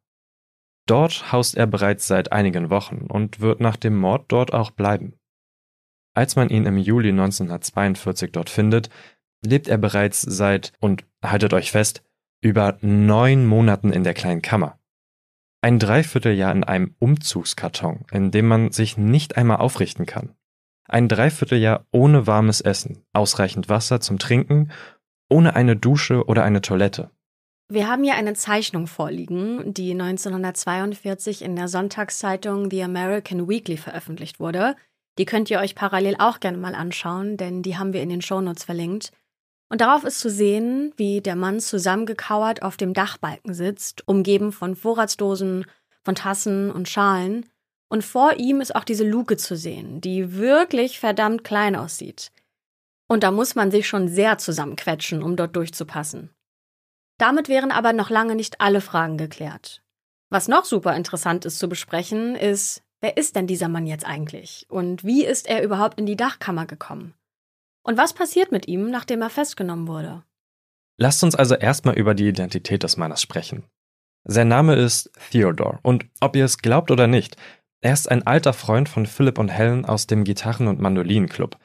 Dort 0.87 1.33
haust 1.33 1.57
er 1.57 1.67
bereits 1.67 2.07
seit 2.07 2.33
einigen 2.33 2.69
Wochen 2.69 3.07
und 3.09 3.41
wird 3.41 3.61
nach 3.61 3.77
dem 3.77 3.97
Mord 3.97 4.27
dort 4.29 4.53
auch 4.53 4.71
bleiben. 4.71 5.15
Als 6.15 6.37
man 6.37 6.49
ihn 6.49 6.65
im 6.65 6.79
Juli 6.79 7.11
1942 7.11 8.33
dort 8.33 8.49
findet, 8.49 8.89
lebt 9.45 9.69
er 9.69 9.79
bereits 9.79 10.23
seit, 10.23 10.73
und 10.81 11.05
haltet 11.23 11.53
euch 11.53 11.71
fest, 11.71 12.03
über 12.41 12.79
neun 12.81 13.47
Monaten 13.47 13.93
in 13.93 14.05
der 14.05 14.15
kleinen 14.15 14.43
Kammer. 14.43 14.79
Ein 15.61 15.79
Dreivierteljahr 15.79 16.53
in 16.53 16.63
einem 16.63 16.95
Umzugskarton, 16.99 18.05
in 18.13 18.31
dem 18.31 18.47
man 18.47 18.71
sich 18.71 18.97
nicht 18.97 19.37
einmal 19.37 19.57
aufrichten 19.59 20.07
kann. 20.07 20.35
Ein 20.87 21.09
Dreivierteljahr 21.09 21.87
ohne 21.91 22.27
warmes 22.27 22.61
Essen, 22.61 23.03
ausreichend 23.13 23.69
Wasser 23.69 24.01
zum 24.01 24.19
Trinken 24.19 24.71
ohne 25.31 25.57
eine 25.57 25.75
Dusche 25.75 26.27
oder 26.27 26.45
eine 26.45 26.61
Toilette. 26.61 27.11
Wir 27.69 27.89
haben 27.89 28.05
hier 28.05 28.15
eine 28.15 28.35
Zeichnung 28.35 28.87
vorliegen, 28.87 29.73
die 29.73 29.93
1942 29.93 31.43
in 31.43 31.57
der 31.57 31.69
Sonntagszeitung 31.69 32.71
The 32.71 32.83
American 32.83 33.49
Weekly 33.49 33.79
veröffentlicht 33.79 34.39
wurde. 34.39 34.77
Die 35.19 35.25
könnt 35.25 35.51
ihr 35.51 35.61
euch 35.61 35.75
parallel 35.75 36.17
auch 36.19 36.41
gerne 36.41 36.59
mal 36.59 36.75
anschauen, 36.75 37.37
denn 37.37 37.63
die 37.63 37.77
haben 37.77 37.93
wir 37.93 38.03
in 38.03 38.09
den 38.09 38.23
Shownotes 38.23 38.65
verlinkt. 38.65 39.13
Und 39.69 39.81
darauf 39.81 40.05
ist 40.05 40.21
zu 40.21 40.31
sehen, 40.31 40.93
wie 40.97 41.21
der 41.21 41.37
Mann 41.37 41.61
zusammengekauert 41.61 42.63
auf 42.63 42.77
dem 42.77 42.95
Dachbalken 42.95 43.55
sitzt, 43.55 44.07
umgeben 44.07 44.53
von 44.53 44.77
Vorratsdosen, 44.77 45.67
von 46.03 46.15
Tassen 46.15 46.71
und 46.71 46.89
Schalen. 46.89 47.47
Und 47.89 48.05
vor 48.05 48.35
ihm 48.35 48.61
ist 48.61 48.75
auch 48.77 48.85
diese 48.85 49.05
Luke 49.05 49.37
zu 49.37 49.57
sehen, 49.57 50.01
die 50.01 50.37
wirklich 50.37 51.01
verdammt 51.01 51.45
klein 51.45 51.77
aussieht. 51.77 52.31
Und 53.09 53.23
da 53.23 53.31
muss 53.31 53.55
man 53.55 53.71
sich 53.71 53.89
schon 53.89 54.09
sehr 54.09 54.39
zusammenquetschen, 54.39 55.23
um 55.23 55.37
dort 55.37 55.57
durchzupassen. 55.57 56.31
Damit 57.19 57.49
wären 57.49 57.71
aber 57.71 57.93
noch 57.93 58.11
lange 58.11 58.35
nicht 58.35 58.61
alle 58.61 58.81
Fragen 58.81 59.19
geklärt. 59.19 59.83
Was 60.31 60.49
noch 60.49 60.65
super 60.65 60.97
interessant 60.97 61.45
ist 61.45 61.59
zu 61.59 61.69
besprechen, 61.69 62.35
ist, 62.35 62.84
wer 63.05 63.19
ist 63.19 63.37
denn 63.37 63.47
dieser 63.47 63.69
Mann 63.69 63.87
jetzt 63.87 64.07
eigentlich? 64.07 64.65
Und 64.71 65.05
wie 65.05 65.27
ist 65.27 65.47
er 65.47 65.63
überhaupt 65.63 65.99
in 65.99 66.07
die 66.07 66.17
Dachkammer 66.17 66.65
gekommen? 66.65 67.13
Und 67.83 67.99
was 67.99 68.15
passiert 68.15 68.51
mit 68.51 68.67
ihm, 68.67 68.91
nachdem 68.91 69.21
er 69.21 69.29
festgenommen 69.29 69.87
wurde? 69.87 70.23
Lasst 70.99 71.23
uns 71.23 71.35
also 71.35 71.55
erstmal 71.55 71.99
über 71.99 72.15
die 72.15 72.27
Identität 72.27 72.83
des 72.83 72.97
Mannes 72.97 73.21
sprechen. 73.21 73.65
Sein 74.27 74.49
Name 74.49 74.77
ist 74.77 75.11
Theodore 75.31 75.81
und 75.83 76.07
ob 76.21 76.35
ihr 76.35 76.47
es 76.47 76.57
glaubt 76.57 76.91
oder 76.91 77.07
nicht, 77.07 77.37
er 77.83 77.93
ist 77.93 78.11
ein 78.11 78.27
alter 78.27 78.55
Freund 78.55 78.89
von 78.89 79.05
Philip 79.05 79.39
und 79.39 79.51
Helen 79.51 79.85
aus 79.85 80.07
dem 80.07 80.25
Gitarren- 80.25 80.69
und 80.69 80.81
Mandolinenclub, 80.81 81.59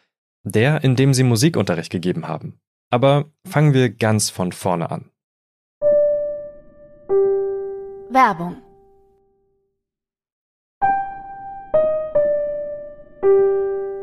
der, 0.44 0.84
in 0.84 0.98
dem 0.98 1.14
sie 1.14 1.24
Musikunterricht 1.24 1.90
gegeben 1.90 2.28
haben. 2.28 2.60
Aber 2.92 3.32
fangen 3.48 3.74
wir 3.74 3.90
ganz 3.90 4.30
von 4.30 4.52
vorne 4.52 4.92
an. 4.92 5.10
Werbung 8.10 8.58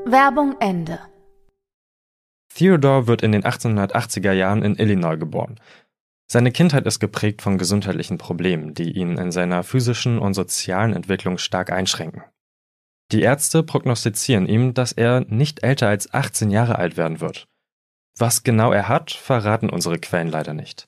Werbung 0.08 0.54
Ende. 0.60 1.00
Theodore 2.54 3.08
wird 3.08 3.22
in 3.22 3.32
den 3.32 3.42
1880er 3.42 4.30
Jahren 4.30 4.62
in 4.62 4.76
Illinois 4.76 5.16
geboren. 5.16 5.58
Seine 6.30 6.52
Kindheit 6.52 6.86
ist 6.86 7.00
geprägt 7.00 7.42
von 7.42 7.58
gesundheitlichen 7.58 8.16
Problemen, 8.16 8.72
die 8.72 8.92
ihn 8.92 9.18
in 9.18 9.32
seiner 9.32 9.64
physischen 9.64 10.20
und 10.20 10.34
sozialen 10.34 10.92
Entwicklung 10.92 11.38
stark 11.38 11.72
einschränken. 11.72 12.22
Die 13.10 13.22
Ärzte 13.22 13.64
prognostizieren 13.64 14.46
ihm, 14.46 14.74
dass 14.74 14.92
er 14.92 15.22
nicht 15.28 15.64
älter 15.64 15.88
als 15.88 16.14
18 16.14 16.52
Jahre 16.52 16.78
alt 16.78 16.96
werden 16.96 17.20
wird. 17.20 17.48
Was 18.16 18.44
genau 18.44 18.70
er 18.70 18.88
hat, 18.88 19.10
verraten 19.10 19.70
unsere 19.70 19.98
Quellen 19.98 20.30
leider 20.30 20.54
nicht. 20.54 20.86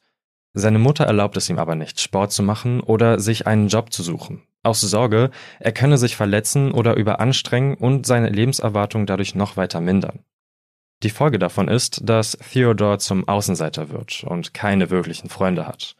Seine 0.52 0.78
Mutter 0.78 1.06
erlaubt 1.06 1.36
es 1.36 1.50
ihm 1.50 1.58
aber 1.58 1.74
nicht, 1.74 2.00
Sport 2.00 2.30
zu 2.30 2.44
machen 2.44 2.80
oder 2.80 3.18
sich 3.18 3.48
einen 3.48 3.66
Job 3.66 3.92
zu 3.92 4.04
suchen, 4.04 4.44
aus 4.62 4.80
Sorge, 4.80 5.30
er 5.60 5.72
könne 5.72 5.98
sich 5.98 6.16
verletzen 6.16 6.72
oder 6.72 6.96
überanstrengen 6.96 7.74
und 7.74 8.06
seine 8.06 8.28
Lebenserwartung 8.28 9.06
dadurch 9.06 9.34
noch 9.34 9.56
weiter 9.56 9.80
mindern. 9.80 10.24
Die 11.02 11.10
Folge 11.10 11.38
davon 11.38 11.68
ist, 11.68 12.00
dass 12.02 12.32
Theodore 12.32 12.98
zum 12.98 13.28
Außenseiter 13.28 13.90
wird 13.90 14.24
und 14.24 14.52
keine 14.52 14.90
wirklichen 14.90 15.28
Freunde 15.28 15.66
hat. 15.66 15.94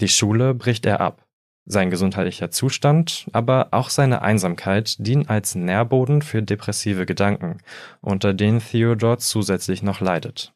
Die 0.00 0.08
Schule 0.08 0.52
bricht 0.52 0.84
er 0.84 1.00
ab. 1.00 1.26
Sein 1.64 1.90
gesundheitlicher 1.90 2.50
Zustand, 2.50 3.28
aber 3.32 3.68
auch 3.70 3.88
seine 3.88 4.22
Einsamkeit 4.22 4.96
dienen 4.98 5.28
als 5.28 5.54
Nährboden 5.54 6.20
für 6.20 6.42
depressive 6.42 7.06
Gedanken, 7.06 7.58
unter 8.00 8.34
denen 8.34 8.58
Theodore 8.58 9.18
zusätzlich 9.18 9.84
noch 9.84 10.00
leidet. 10.00 10.52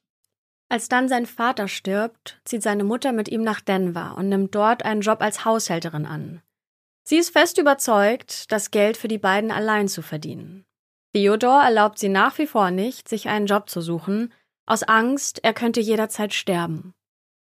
Als 0.68 0.88
dann 0.88 1.09
sein 1.09 1.26
Vater 1.26 1.68
stirbt, 1.68 2.40
zieht 2.44 2.64
seine 2.64 2.82
Mutter 2.82 3.12
mit 3.12 3.28
ihm 3.28 3.42
nach 3.42 3.61
Denver 3.61 4.16
und 4.18 4.28
nimmt 4.28 4.52
dort 4.52 4.85
einen 4.85 5.00
Job 5.00 5.22
als 5.22 5.44
Haushälterin 5.44 6.06
an. 6.06 6.42
Sie 7.08 7.18
ist 7.18 7.30
fest 7.30 7.58
überzeugt, 7.58 8.50
das 8.50 8.72
Geld 8.72 8.96
für 8.96 9.06
die 9.06 9.18
beiden 9.18 9.52
allein 9.52 9.86
zu 9.86 10.02
verdienen. 10.02 10.64
Theodor 11.14 11.62
erlaubt 11.62 12.00
sie 12.00 12.08
nach 12.08 12.36
wie 12.38 12.48
vor 12.48 12.72
nicht, 12.72 13.08
sich 13.08 13.28
einen 13.28 13.46
Job 13.46 13.70
zu 13.70 13.80
suchen, 13.80 14.32
aus 14.66 14.82
Angst, 14.82 15.38
er 15.44 15.54
könnte 15.54 15.80
jederzeit 15.80 16.34
sterben. 16.34 16.94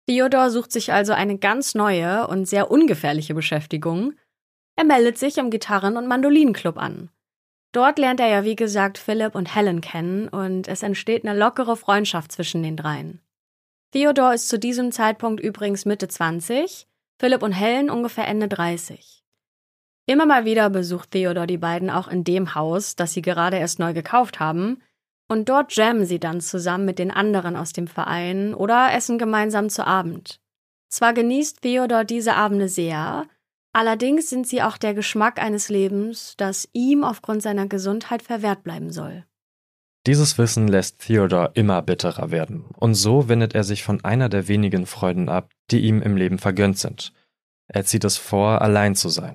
Theodor 0.08 0.50
sucht 0.50 0.72
sich 0.72 0.92
also 0.92 1.12
eine 1.12 1.38
ganz 1.38 1.76
neue 1.76 2.26
und 2.26 2.46
sehr 2.46 2.68
ungefährliche 2.68 3.32
Beschäftigung. 3.32 4.14
Er 4.74 4.84
meldet 4.84 5.18
sich 5.18 5.38
im 5.38 5.50
Gitarren- 5.50 5.96
und 5.96 6.08
Mandolinenclub 6.08 6.76
an. 6.76 7.10
Dort 7.70 8.00
lernt 8.00 8.18
er 8.18 8.28
ja 8.28 8.44
wie 8.44 8.56
gesagt 8.56 8.98
Philip 8.98 9.36
und 9.36 9.54
Helen 9.54 9.80
kennen 9.80 10.28
und 10.28 10.66
es 10.66 10.82
entsteht 10.82 11.24
eine 11.24 11.38
lockere 11.38 11.76
Freundschaft 11.76 12.32
zwischen 12.32 12.64
den 12.64 12.76
dreien. 12.76 13.20
Theodor 13.92 14.34
ist 14.34 14.48
zu 14.48 14.58
diesem 14.58 14.90
Zeitpunkt 14.90 15.40
übrigens 15.40 15.84
Mitte 15.84 16.08
20, 16.08 16.88
Philip 17.20 17.42
und 17.44 17.52
Helen 17.52 17.88
ungefähr 17.88 18.26
Ende 18.26 18.48
30. 18.48 19.23
Immer 20.06 20.26
mal 20.26 20.44
wieder 20.44 20.68
besucht 20.70 21.12
Theodor 21.12 21.46
die 21.46 21.58
beiden 21.58 21.90
auch 21.90 22.08
in 22.08 22.24
dem 22.24 22.54
Haus, 22.54 22.96
das 22.96 23.12
sie 23.12 23.22
gerade 23.22 23.56
erst 23.56 23.78
neu 23.78 23.94
gekauft 23.94 24.40
haben, 24.40 24.82
und 25.28 25.48
dort 25.48 25.74
jammen 25.74 26.04
sie 26.04 26.20
dann 26.20 26.40
zusammen 26.40 26.84
mit 26.84 26.98
den 26.98 27.10
anderen 27.10 27.56
aus 27.56 27.72
dem 27.72 27.86
Verein 27.86 28.54
oder 28.54 28.92
essen 28.92 29.18
gemeinsam 29.18 29.70
zu 29.70 29.86
Abend. 29.86 30.40
Zwar 30.90 31.14
genießt 31.14 31.62
Theodor 31.62 32.04
diese 32.04 32.34
Abende 32.34 32.68
sehr, 32.68 33.26
Allerdings 33.74 34.30
sind 34.30 34.46
sie 34.46 34.62
auch 34.62 34.78
der 34.78 34.94
Geschmack 34.94 35.42
eines 35.42 35.68
Lebens, 35.68 36.34
das 36.36 36.68
ihm 36.72 37.02
aufgrund 37.02 37.42
seiner 37.42 37.66
Gesundheit 37.66 38.22
verwehrt 38.22 38.62
bleiben 38.62 38.92
soll. 38.92 39.24
Dieses 40.06 40.38
Wissen 40.38 40.68
lässt 40.68 41.00
Theodor 41.00 41.50
immer 41.54 41.82
bitterer 41.82 42.30
werden, 42.30 42.66
und 42.76 42.94
so 42.94 43.28
wendet 43.28 43.56
er 43.56 43.64
sich 43.64 43.82
von 43.82 44.04
einer 44.04 44.28
der 44.28 44.46
wenigen 44.46 44.86
Freuden 44.86 45.28
ab, 45.28 45.50
die 45.72 45.80
ihm 45.80 46.02
im 46.02 46.16
Leben 46.16 46.38
vergönnt 46.38 46.78
sind. 46.78 47.12
Er 47.66 47.84
zieht 47.84 48.04
es 48.04 48.16
vor, 48.16 48.62
allein 48.62 48.94
zu 48.94 49.08
sein. 49.08 49.34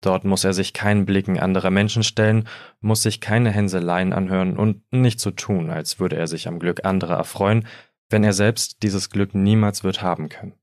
Dort 0.00 0.24
muss 0.24 0.44
er 0.44 0.54
sich 0.54 0.72
keinen 0.72 1.04
Blicken 1.04 1.38
anderer 1.38 1.70
Menschen 1.70 2.02
stellen, 2.02 2.48
muss 2.80 3.02
sich 3.02 3.20
keine 3.20 3.50
Hänseleien 3.50 4.12
anhören 4.12 4.56
und 4.56 4.82
nicht 4.90 5.20
so 5.20 5.30
tun, 5.30 5.70
als 5.70 6.00
würde 6.00 6.16
er 6.16 6.26
sich 6.26 6.48
am 6.48 6.58
Glück 6.58 6.84
anderer 6.84 7.16
erfreuen, 7.16 7.66
wenn 8.08 8.24
er 8.24 8.32
selbst 8.32 8.82
dieses 8.82 9.10
Glück 9.10 9.34
niemals 9.34 9.84
wird 9.84 10.02
haben 10.02 10.28
können. 10.28 10.54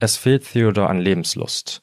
Es 0.00 0.16
fehlt 0.16 0.44
Theodor 0.44 0.90
an 0.90 1.00
Lebenslust, 1.00 1.82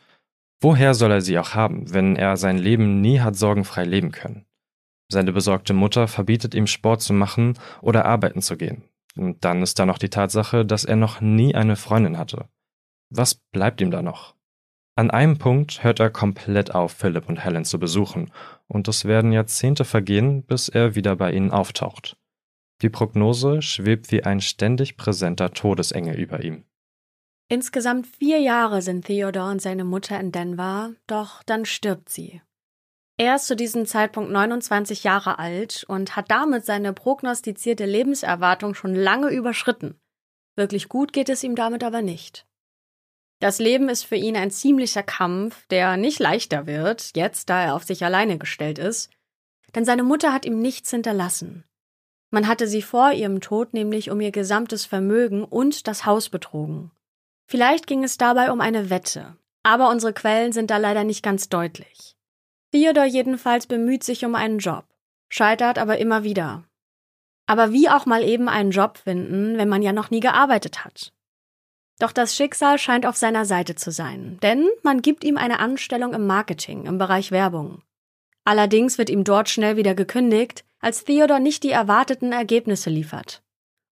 Woher 0.61 0.93
soll 0.93 1.11
er 1.11 1.21
sie 1.21 1.37
auch 1.37 1.53
haben, 1.53 1.93
wenn 1.93 2.15
er 2.15 2.37
sein 2.37 2.57
Leben 2.57 3.01
nie 3.01 3.19
hat 3.19 3.35
sorgenfrei 3.35 3.83
leben 3.83 4.11
können? 4.11 4.45
Seine 5.11 5.31
besorgte 5.31 5.73
Mutter 5.73 6.07
verbietet 6.07 6.55
ihm 6.55 6.65
Sport 6.65 7.01
zu 7.01 7.13
machen 7.13 7.59
oder 7.81 8.05
arbeiten 8.05 8.41
zu 8.41 8.57
gehen. 8.57 8.83
Und 9.15 9.45
dann 9.45 9.61
ist 9.61 9.77
da 9.77 9.85
noch 9.85 9.97
die 9.97 10.09
Tatsache, 10.09 10.65
dass 10.65 10.83
er 10.83 10.95
noch 10.95 11.21
nie 11.21 11.55
eine 11.55 11.75
Freundin 11.75 12.17
hatte. 12.17 12.49
Was 13.09 13.35
bleibt 13.35 13.79
ihm 13.81 13.91
da 13.91 14.01
noch? 14.01 14.34
An 14.97 15.11
einem 15.11 15.37
Punkt 15.37 15.83
hört 15.83 15.99
er 15.99 16.09
komplett 16.09 16.73
auf, 16.73 16.93
Philip 16.93 17.27
und 17.27 17.43
Helen 17.43 17.65
zu 17.65 17.79
besuchen, 17.79 18.31
und 18.67 18.87
es 18.87 19.03
werden 19.03 19.33
Jahrzehnte 19.33 19.83
vergehen, 19.83 20.43
bis 20.43 20.69
er 20.69 20.95
wieder 20.95 21.17
bei 21.17 21.33
ihnen 21.33 21.51
auftaucht. 21.51 22.15
Die 22.81 22.89
Prognose 22.89 23.61
schwebt 23.61 24.11
wie 24.11 24.23
ein 24.23 24.39
ständig 24.39 24.95
präsenter 24.95 25.51
Todesengel 25.51 26.17
über 26.17 26.43
ihm. 26.43 26.63
Insgesamt 27.49 28.07
vier 28.07 28.39
Jahre 28.39 28.81
sind 28.81 29.05
Theodore 29.05 29.51
und 29.51 29.61
seine 29.61 29.83
Mutter 29.83 30.19
in 30.19 30.31
Denver, 30.31 30.93
doch 31.07 31.43
dann 31.43 31.65
stirbt 31.65 32.09
sie. 32.09 32.41
Er 33.17 33.35
ist 33.35 33.47
zu 33.47 33.55
diesem 33.55 33.85
Zeitpunkt 33.85 34.31
29 34.31 35.03
Jahre 35.03 35.39
alt 35.39 35.85
und 35.87 36.15
hat 36.15 36.31
damit 36.31 36.65
seine 36.65 36.91
prognostizierte 36.91 37.85
Lebenserwartung 37.85 38.75
schon 38.75 38.95
lange 38.95 39.29
überschritten. 39.29 39.99
Wirklich 40.55 40.89
gut 40.89 41.13
geht 41.13 41.29
es 41.29 41.43
ihm 41.43 41.55
damit 41.55 41.83
aber 41.83 42.01
nicht. 42.01 42.45
Das 43.39 43.59
Leben 43.59 43.89
ist 43.89 44.03
für 44.03 44.15
ihn 44.15 44.37
ein 44.37 44.51
ziemlicher 44.51 45.03
Kampf, 45.03 45.67
der 45.67 45.97
nicht 45.97 46.19
leichter 46.19 46.67
wird, 46.67 47.11
jetzt 47.15 47.49
da 47.49 47.63
er 47.63 47.75
auf 47.75 47.83
sich 47.83 48.03
alleine 48.05 48.37
gestellt 48.37 48.79
ist, 48.79 49.09
denn 49.75 49.85
seine 49.85 50.03
Mutter 50.03 50.31
hat 50.31 50.45
ihm 50.45 50.61
nichts 50.61 50.89
hinterlassen. 50.89 51.65
Man 52.31 52.47
hatte 52.47 52.67
sie 52.67 52.81
vor 52.81 53.11
ihrem 53.11 53.41
Tod 53.41 53.73
nämlich 53.73 54.09
um 54.09 54.19
ihr 54.21 54.31
gesamtes 54.31 54.85
Vermögen 54.85 55.43
und 55.43 55.87
das 55.87 56.05
Haus 56.05 56.29
betrogen. 56.29 56.91
Vielleicht 57.47 57.87
ging 57.87 58.03
es 58.03 58.17
dabei 58.17 58.51
um 58.51 58.61
eine 58.61 58.89
Wette, 58.89 59.37
aber 59.63 59.89
unsere 59.89 60.13
Quellen 60.13 60.51
sind 60.51 60.71
da 60.71 60.77
leider 60.77 61.03
nicht 61.03 61.23
ganz 61.23 61.49
deutlich. 61.49 62.15
Theodor 62.71 63.05
jedenfalls 63.05 63.67
bemüht 63.67 64.03
sich 64.03 64.25
um 64.25 64.35
einen 64.35 64.59
Job, 64.59 64.85
scheitert 65.29 65.77
aber 65.77 65.97
immer 65.97 66.23
wieder. 66.23 66.63
Aber 67.47 67.71
wie 67.71 67.89
auch 67.89 68.05
mal 68.05 68.23
eben 68.23 68.49
einen 68.49 68.71
Job 68.71 68.97
finden, 68.97 69.57
wenn 69.57 69.69
man 69.69 69.81
ja 69.81 69.93
noch 69.93 70.09
nie 70.09 70.19
gearbeitet 70.19 70.83
hat? 70.83 71.13
Doch 71.99 72.11
das 72.11 72.35
Schicksal 72.35 72.77
scheint 72.77 73.05
auf 73.05 73.15
seiner 73.15 73.45
Seite 73.45 73.75
zu 73.75 73.91
sein, 73.91 74.37
denn 74.41 74.67
man 74.83 75.01
gibt 75.01 75.23
ihm 75.23 75.37
eine 75.37 75.59
Anstellung 75.59 76.13
im 76.13 76.27
Marketing, 76.27 76.85
im 76.85 76.97
Bereich 76.97 77.31
Werbung. 77.31 77.81
Allerdings 78.43 78.97
wird 78.97 79.09
ihm 79.09 79.23
dort 79.23 79.49
schnell 79.49 79.77
wieder 79.77 79.95
gekündigt, 79.95 80.65
als 80.79 81.03
Theodor 81.03 81.39
nicht 81.39 81.63
die 81.63 81.71
erwarteten 81.71 82.31
Ergebnisse 82.31 82.89
liefert. 82.89 83.41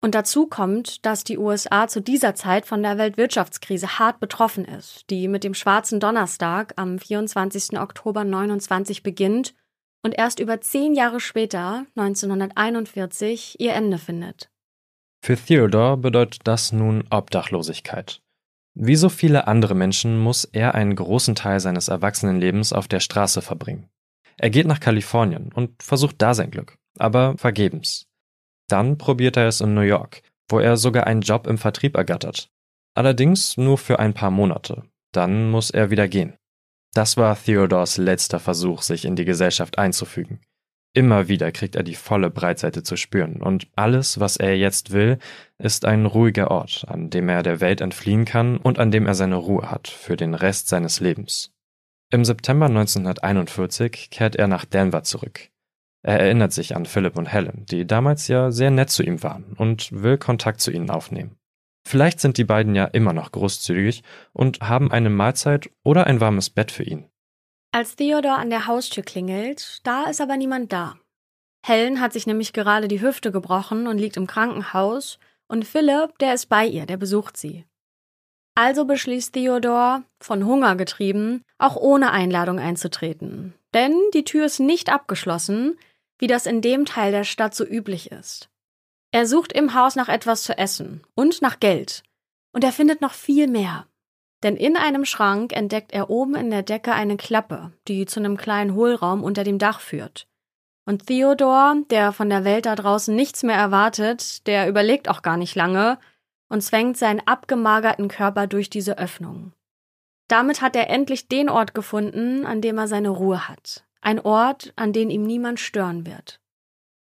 Und 0.03 0.15
dazu 0.15 0.47
kommt, 0.47 1.05
dass 1.05 1.23
die 1.23 1.37
USA 1.37 1.87
zu 1.87 2.01
dieser 2.01 2.33
Zeit 2.33 2.65
von 2.65 2.81
der 2.81 2.97
Weltwirtschaftskrise 2.97 3.99
hart 3.99 4.19
betroffen 4.19 4.65
ist, 4.65 5.09
die 5.11 5.27
mit 5.27 5.43
dem 5.43 5.53
Schwarzen 5.53 5.99
Donnerstag 5.99 6.73
am 6.75 6.97
24. 6.97 7.79
Oktober 7.79 8.23
29 8.23 9.03
beginnt 9.03 9.53
und 10.03 10.17
erst 10.17 10.39
über 10.39 10.59
zehn 10.59 10.95
Jahre 10.95 11.19
später, 11.19 11.85
1941, 11.95 13.59
ihr 13.59 13.73
Ende 13.73 13.99
findet. 13.99 14.50
Für 15.23 15.37
Theodore 15.37 15.97
bedeutet 15.97 16.41
das 16.45 16.71
nun 16.71 17.03
Obdachlosigkeit. 17.11 18.21
Wie 18.73 18.95
so 18.95 19.09
viele 19.09 19.47
andere 19.47 19.75
Menschen 19.75 20.17
muss 20.17 20.45
er 20.45 20.73
einen 20.75 20.95
großen 20.95 21.35
Teil 21.35 21.59
seines 21.59 21.89
Erwachsenenlebens 21.89 22.73
auf 22.73 22.87
der 22.87 22.99
Straße 22.99 23.41
verbringen. 23.41 23.89
Er 24.37 24.49
geht 24.49 24.65
nach 24.65 24.79
Kalifornien 24.79 25.51
und 25.53 25.83
versucht 25.83 26.15
da 26.19 26.33
sein 26.33 26.49
Glück, 26.49 26.77
aber 26.97 27.37
vergebens. 27.37 28.07
Dann 28.67 28.97
probiert 28.97 29.37
er 29.37 29.47
es 29.47 29.61
in 29.61 29.73
New 29.73 29.81
York, 29.81 30.23
wo 30.49 30.59
er 30.59 30.77
sogar 30.77 31.05
einen 31.05 31.21
Job 31.21 31.45
im 31.45 31.57
Vertrieb 31.57 31.95
ergattert. 31.95 32.49
Allerdings 32.95 33.57
nur 33.57 33.77
für 33.77 33.99
ein 33.99 34.13
paar 34.13 34.31
Monate. 34.31 34.83
Dann 35.11 35.51
muss 35.51 35.69
er 35.69 35.91
wieder 35.91 36.07
gehen. 36.07 36.37
Das 36.93 37.17
war 37.17 37.37
Theodors 37.41 37.97
letzter 37.97 38.39
Versuch, 38.39 38.81
sich 38.81 39.05
in 39.05 39.15
die 39.15 39.25
Gesellschaft 39.25 39.77
einzufügen. 39.77 40.41
Immer 40.93 41.29
wieder 41.29 41.53
kriegt 41.53 41.77
er 41.77 41.83
die 41.83 41.95
volle 41.95 42.29
Breitseite 42.29 42.83
zu 42.83 42.97
spüren, 42.97 43.41
und 43.41 43.67
alles, 43.75 44.19
was 44.19 44.35
er 44.35 44.57
jetzt 44.57 44.91
will, 44.91 45.19
ist 45.57 45.85
ein 45.85 46.05
ruhiger 46.05 46.51
Ort, 46.51 46.85
an 46.87 47.09
dem 47.09 47.29
er 47.29 47.43
der 47.43 47.61
Welt 47.61 47.79
entfliehen 47.79 48.25
kann 48.25 48.57
und 48.57 48.77
an 48.77 48.91
dem 48.91 49.07
er 49.07 49.15
seine 49.15 49.37
Ruhe 49.37 49.71
hat 49.71 49.87
für 49.87 50.17
den 50.17 50.33
Rest 50.33 50.67
seines 50.67 50.99
Lebens. 50.99 51.53
Im 52.09 52.25
September 52.25 52.65
1941 52.65 54.09
kehrt 54.09 54.35
er 54.35 54.47
nach 54.47 54.65
Denver 54.65 55.03
zurück. 55.03 55.49
Er 56.03 56.19
erinnert 56.19 56.51
sich 56.51 56.75
an 56.75 56.85
Philip 56.85 57.15
und 57.15 57.31
Helen, 57.31 57.65
die 57.67 57.87
damals 57.87 58.27
ja 58.27 58.51
sehr 58.51 58.71
nett 58.71 58.89
zu 58.89 59.01
ihm 59.01 59.23
waren, 59.23 59.53
und 59.55 59.91
will 59.93 60.17
Kontakt 60.17 60.59
zu 60.59 60.71
ihnen 60.71 60.89
aufnehmen. 60.89 61.37
Vielleicht 61.87 62.19
sind 62.19 62.37
die 62.37 62.43
beiden 62.43 62.75
ja 62.75 62.85
immer 62.85 63.13
noch 63.13 63.31
großzügig 63.31 64.03
und 64.33 64.59
haben 64.59 64.91
eine 64.91 65.09
Mahlzeit 65.09 65.69
oder 65.83 66.05
ein 66.05 66.19
warmes 66.19 66.49
Bett 66.49 66.71
für 66.71 66.83
ihn. 66.83 67.10
Als 67.73 67.95
Theodor 67.95 68.37
an 68.37 68.49
der 68.49 68.67
Haustür 68.67 69.03
klingelt, 69.03 69.79
da 69.83 70.03
ist 70.09 70.19
aber 70.19 70.35
niemand 70.35 70.73
da. 70.73 70.97
Helen 71.65 72.01
hat 72.01 72.11
sich 72.11 72.27
nämlich 72.27 72.51
gerade 72.51 72.89
die 72.89 73.01
Hüfte 73.01 73.31
gebrochen 73.31 73.87
und 73.87 73.97
liegt 73.97 74.17
im 74.17 74.27
Krankenhaus, 74.27 75.19
und 75.47 75.65
Philipp, 75.65 76.17
der 76.19 76.33
ist 76.33 76.47
bei 76.47 76.65
ihr, 76.65 76.85
der 76.85 76.97
besucht 76.97 77.37
sie. 77.37 77.65
Also 78.55 78.85
beschließt 78.85 79.33
Theodor, 79.33 80.03
von 80.19 80.45
Hunger 80.45 80.75
getrieben, 80.75 81.43
auch 81.57 81.75
ohne 81.75 82.11
Einladung 82.11 82.59
einzutreten. 82.59 83.53
Denn 83.73 83.95
die 84.13 84.25
Tür 84.25 84.45
ist 84.45 84.59
nicht 84.59 84.89
abgeschlossen, 84.89 85.77
wie 86.19 86.27
das 86.27 86.45
in 86.45 86.61
dem 86.61 86.85
Teil 86.85 87.11
der 87.11 87.23
Stadt 87.23 87.55
so 87.55 87.65
üblich 87.65 88.11
ist. 88.11 88.49
Er 89.11 89.25
sucht 89.25 89.53
im 89.53 89.73
Haus 89.73 89.95
nach 89.95 90.09
etwas 90.09 90.43
zu 90.43 90.57
essen 90.57 91.03
und 91.15 91.41
nach 91.41 91.59
Geld. 91.59 92.03
Und 92.53 92.63
er 92.63 92.71
findet 92.71 93.01
noch 93.01 93.13
viel 93.13 93.47
mehr. 93.47 93.87
Denn 94.43 94.55
in 94.55 94.75
einem 94.75 95.05
Schrank 95.05 95.55
entdeckt 95.55 95.91
er 95.91 96.09
oben 96.09 96.35
in 96.35 96.49
der 96.49 96.63
Decke 96.63 96.93
eine 96.93 97.17
Klappe, 97.17 97.71
die 97.87 98.05
zu 98.05 98.19
einem 98.19 98.37
kleinen 98.37 98.73
Hohlraum 98.73 99.23
unter 99.23 99.43
dem 99.43 99.59
Dach 99.59 99.79
führt. 99.79 100.27
Und 100.85 101.07
Theodor, 101.07 101.75
der 101.91 102.11
von 102.11 102.29
der 102.29 102.43
Welt 102.43 102.65
da 102.65 102.75
draußen 102.75 103.15
nichts 103.15 103.43
mehr 103.43 103.55
erwartet, 103.55 104.47
der 104.47 104.67
überlegt 104.67 105.09
auch 105.09 105.21
gar 105.21 105.37
nicht 105.37 105.55
lange 105.55 105.99
und 106.49 106.61
zwängt 106.61 106.97
seinen 106.97 107.25
abgemagerten 107.25 108.07
Körper 108.07 108.47
durch 108.47 108.69
diese 108.69 108.97
Öffnung. 108.97 109.53
Damit 110.27 110.61
hat 110.61 110.75
er 110.75 110.89
endlich 110.89 111.27
den 111.27 111.49
Ort 111.49 111.73
gefunden, 111.73 112.45
an 112.45 112.61
dem 112.61 112.77
er 112.77 112.87
seine 112.87 113.09
Ruhe 113.09 113.47
hat. 113.47 113.85
Ein 114.01 114.19
Ort, 114.19 114.73
an 114.75 114.91
den 114.91 115.09
ihm 115.09 115.23
niemand 115.23 115.59
stören 115.59 116.05
wird. 116.05 116.39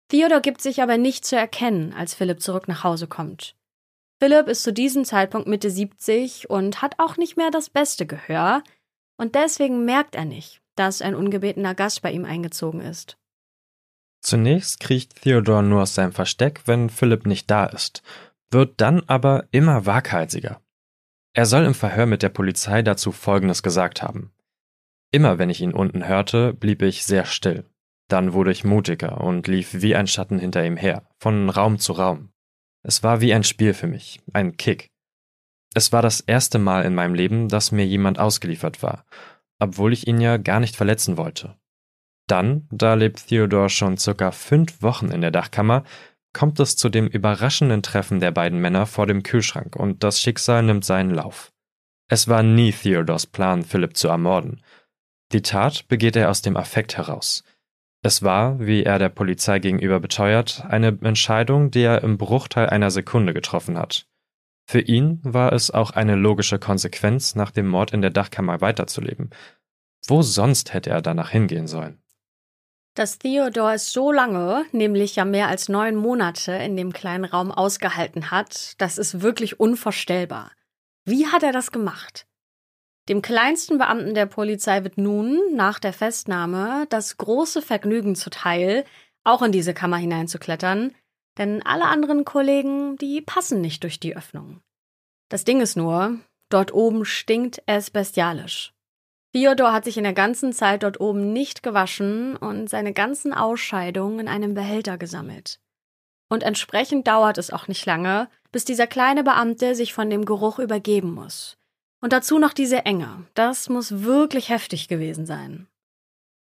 Theodor 0.08 0.40
gibt 0.40 0.62
sich 0.62 0.80
aber 0.80 0.96
nicht 0.96 1.24
zu 1.24 1.36
erkennen, 1.36 1.92
als 1.92 2.14
Philipp 2.14 2.40
zurück 2.40 2.68
nach 2.68 2.84
Hause 2.84 3.08
kommt. 3.08 3.56
Philipp 4.18 4.48
ist 4.48 4.62
zu 4.62 4.72
diesem 4.72 5.04
Zeitpunkt 5.04 5.46
Mitte 5.46 5.70
70 5.70 6.48
und 6.48 6.80
hat 6.80 6.98
auch 6.98 7.16
nicht 7.16 7.36
mehr 7.36 7.50
das 7.50 7.68
beste 7.68 8.06
Gehör, 8.06 8.62
und 9.18 9.34
deswegen 9.34 9.84
merkt 9.84 10.14
er 10.14 10.24
nicht, 10.24 10.62
dass 10.74 11.02
ein 11.02 11.14
ungebetener 11.14 11.74
Gast 11.74 12.02
bei 12.02 12.12
ihm 12.12 12.24
eingezogen 12.24 12.80
ist. 12.80 13.18
Zunächst 14.20 14.80
kriecht 14.80 15.22
Theodor 15.22 15.62
nur 15.62 15.82
aus 15.82 15.94
seinem 15.94 16.12
Versteck, 16.12 16.62
wenn 16.66 16.90
Philipp 16.90 17.26
nicht 17.26 17.50
da 17.50 17.66
ist, 17.66 18.02
wird 18.50 18.80
dann 18.80 19.02
aber 19.06 19.46
immer 19.50 19.86
waghalsiger. 19.86 20.60
Er 21.34 21.46
soll 21.46 21.64
im 21.64 21.74
Verhör 21.74 22.06
mit 22.06 22.22
der 22.22 22.30
Polizei 22.30 22.82
dazu 22.82 23.12
Folgendes 23.12 23.62
gesagt 23.62 24.02
haben. 24.02 24.32
Immer 25.12 25.38
wenn 25.38 25.50
ich 25.50 25.60
ihn 25.60 25.74
unten 25.74 26.06
hörte, 26.06 26.54
blieb 26.54 26.82
ich 26.82 27.04
sehr 27.04 27.24
still. 27.26 27.64
Dann 28.08 28.32
wurde 28.32 28.52
ich 28.52 28.64
mutiger 28.64 29.20
und 29.20 29.46
lief 29.46 29.82
wie 29.82 29.94
ein 29.94 30.06
Schatten 30.06 30.38
hinter 30.38 30.64
ihm 30.64 30.76
her, 30.76 31.08
von 31.18 31.50
Raum 31.50 31.78
zu 31.78 31.92
Raum. 31.92 32.30
Es 32.88 33.02
war 33.02 33.20
wie 33.20 33.34
ein 33.34 33.42
Spiel 33.42 33.74
für 33.74 33.88
mich, 33.88 34.20
ein 34.32 34.56
Kick. 34.56 34.86
Es 35.74 35.90
war 35.90 36.02
das 36.02 36.20
erste 36.20 36.60
Mal 36.60 36.84
in 36.84 36.94
meinem 36.94 37.14
Leben, 37.14 37.48
dass 37.48 37.72
mir 37.72 37.84
jemand 37.84 38.20
ausgeliefert 38.20 38.80
war, 38.80 39.04
obwohl 39.58 39.92
ich 39.92 40.06
ihn 40.06 40.20
ja 40.20 40.36
gar 40.36 40.60
nicht 40.60 40.76
verletzen 40.76 41.16
wollte. 41.16 41.56
Dann, 42.28 42.68
da 42.70 42.94
lebt 42.94 43.26
Theodor 43.26 43.70
schon 43.70 43.98
circa 43.98 44.30
fünf 44.30 44.82
Wochen 44.82 45.10
in 45.10 45.20
der 45.20 45.32
Dachkammer, 45.32 45.82
kommt 46.32 46.60
es 46.60 46.76
zu 46.76 46.88
dem 46.88 47.08
überraschenden 47.08 47.82
Treffen 47.82 48.20
der 48.20 48.30
beiden 48.30 48.60
Männer 48.60 48.86
vor 48.86 49.08
dem 49.08 49.24
Kühlschrank 49.24 49.74
und 49.74 50.04
das 50.04 50.20
Schicksal 50.20 50.62
nimmt 50.62 50.84
seinen 50.84 51.10
Lauf. 51.10 51.52
Es 52.08 52.28
war 52.28 52.44
nie 52.44 52.70
Theodors 52.70 53.26
Plan, 53.26 53.64
Philipp 53.64 53.96
zu 53.96 54.06
ermorden. 54.06 54.62
Die 55.32 55.42
Tat 55.42 55.88
begeht 55.88 56.14
er 56.14 56.30
aus 56.30 56.40
dem 56.40 56.56
Affekt 56.56 56.96
heraus– 56.96 57.42
es 58.06 58.22
war, 58.22 58.58
wie 58.58 58.84
er 58.84 58.98
der 58.98 59.10
Polizei 59.10 59.58
gegenüber 59.58 60.00
beteuert, 60.00 60.64
eine 60.68 60.98
Entscheidung, 61.02 61.70
die 61.70 61.82
er 61.82 62.02
im 62.02 62.16
Bruchteil 62.16 62.68
einer 62.70 62.90
Sekunde 62.90 63.34
getroffen 63.34 63.76
hat. 63.76 64.06
Für 64.68 64.80
ihn 64.80 65.20
war 65.22 65.52
es 65.52 65.70
auch 65.70 65.90
eine 65.90 66.16
logische 66.16 66.58
Konsequenz, 66.58 67.34
nach 67.34 67.50
dem 67.50 67.68
Mord 67.68 67.92
in 67.92 68.00
der 68.00 68.10
Dachkammer 68.10 68.60
weiterzuleben. 68.60 69.30
Wo 70.06 70.22
sonst 70.22 70.72
hätte 70.72 70.90
er 70.90 71.02
danach 71.02 71.30
hingehen 71.30 71.66
sollen? 71.66 72.02
Dass 72.94 73.18
Theodor 73.18 73.74
es 73.74 73.92
so 73.92 74.10
lange, 74.10 74.64
nämlich 74.72 75.16
ja 75.16 75.24
mehr 75.24 75.48
als 75.48 75.68
neun 75.68 75.96
Monate, 75.96 76.52
in 76.52 76.76
dem 76.76 76.92
kleinen 76.92 77.26
Raum 77.26 77.52
ausgehalten 77.52 78.30
hat, 78.30 78.80
das 78.80 78.96
ist 78.96 79.20
wirklich 79.20 79.60
unvorstellbar. 79.60 80.50
Wie 81.04 81.26
hat 81.26 81.42
er 81.42 81.52
das 81.52 81.72
gemacht? 81.72 82.26
Dem 83.08 83.22
kleinsten 83.22 83.78
Beamten 83.78 84.14
der 84.14 84.26
Polizei 84.26 84.82
wird 84.82 84.98
nun, 84.98 85.40
nach 85.54 85.78
der 85.78 85.92
Festnahme, 85.92 86.86
das 86.88 87.16
große 87.16 87.62
Vergnügen 87.62 88.16
zuteil, 88.16 88.84
auch 89.22 89.42
in 89.42 89.52
diese 89.52 89.74
Kammer 89.74 89.96
hineinzuklettern, 89.96 90.92
denn 91.38 91.62
alle 91.64 91.84
anderen 91.84 92.24
Kollegen, 92.24 92.96
die 92.96 93.20
passen 93.20 93.60
nicht 93.60 93.82
durch 93.84 94.00
die 94.00 94.16
Öffnung. 94.16 94.60
Das 95.28 95.44
Ding 95.44 95.60
ist 95.60 95.76
nur, 95.76 96.18
dort 96.48 96.72
oben 96.72 97.04
stinkt 97.04 97.62
es 97.66 97.90
bestialisch. 97.90 98.72
Theodor 99.32 99.72
hat 99.72 99.84
sich 99.84 99.98
in 99.98 100.04
der 100.04 100.14
ganzen 100.14 100.52
Zeit 100.52 100.82
dort 100.82 100.98
oben 100.98 101.32
nicht 101.32 101.62
gewaschen 101.62 102.36
und 102.36 102.70
seine 102.70 102.92
ganzen 102.92 103.34
Ausscheidungen 103.34 104.20
in 104.20 104.28
einem 104.28 104.54
Behälter 104.54 104.96
gesammelt. 104.96 105.60
Und 106.28 106.42
entsprechend 106.42 107.06
dauert 107.06 107.38
es 107.38 107.52
auch 107.52 107.68
nicht 107.68 107.84
lange, 107.86 108.28
bis 108.50 108.64
dieser 108.64 108.86
kleine 108.86 109.22
Beamte 109.22 109.74
sich 109.74 109.92
von 109.92 110.10
dem 110.10 110.24
Geruch 110.24 110.58
übergeben 110.58 111.12
muss. 111.12 111.56
Und 112.00 112.12
dazu 112.12 112.38
noch 112.38 112.52
diese 112.52 112.84
Enge. 112.84 113.26
Das 113.34 113.68
muss 113.68 114.02
wirklich 114.02 114.48
heftig 114.48 114.88
gewesen 114.88 115.26
sein. 115.26 115.66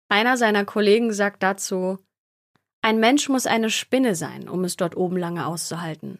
Einer 0.09 0.37
seiner 0.37 0.65
Kollegen 0.65 1.13
sagt 1.13 1.43
dazu, 1.43 1.99
ein 2.81 2.99
Mensch 2.99 3.29
muss 3.29 3.45
eine 3.45 3.69
Spinne 3.69 4.15
sein, 4.15 4.47
um 4.47 4.63
es 4.63 4.75
dort 4.77 4.95
oben 4.95 5.17
lange 5.17 5.45
auszuhalten. 5.45 6.19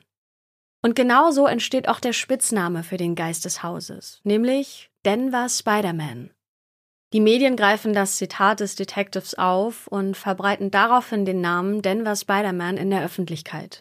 Und 0.81 0.95
genau 0.95 1.31
so 1.31 1.45
entsteht 1.45 1.89
auch 1.89 1.99
der 1.99 2.13
Spitzname 2.13 2.83
für 2.83 2.97
den 2.97 3.15
Geist 3.15 3.45
des 3.45 3.63
Hauses, 3.63 4.21
nämlich 4.23 4.89
Denver 5.05 5.49
Spider-Man. 5.49 6.31
Die 7.11 7.19
Medien 7.19 7.55
greifen 7.55 7.93
das 7.93 8.17
Zitat 8.17 8.59
des 8.59 8.75
Detectives 8.75 9.33
auf 9.33 9.87
und 9.87 10.15
verbreiten 10.15 10.69
daraufhin 10.69 11.25
den 11.25 11.41
Namen 11.41 11.81
Denver 11.81 12.15
Spider-Man 12.15 12.77
in 12.77 12.91
der 12.91 13.03
Öffentlichkeit. 13.03 13.79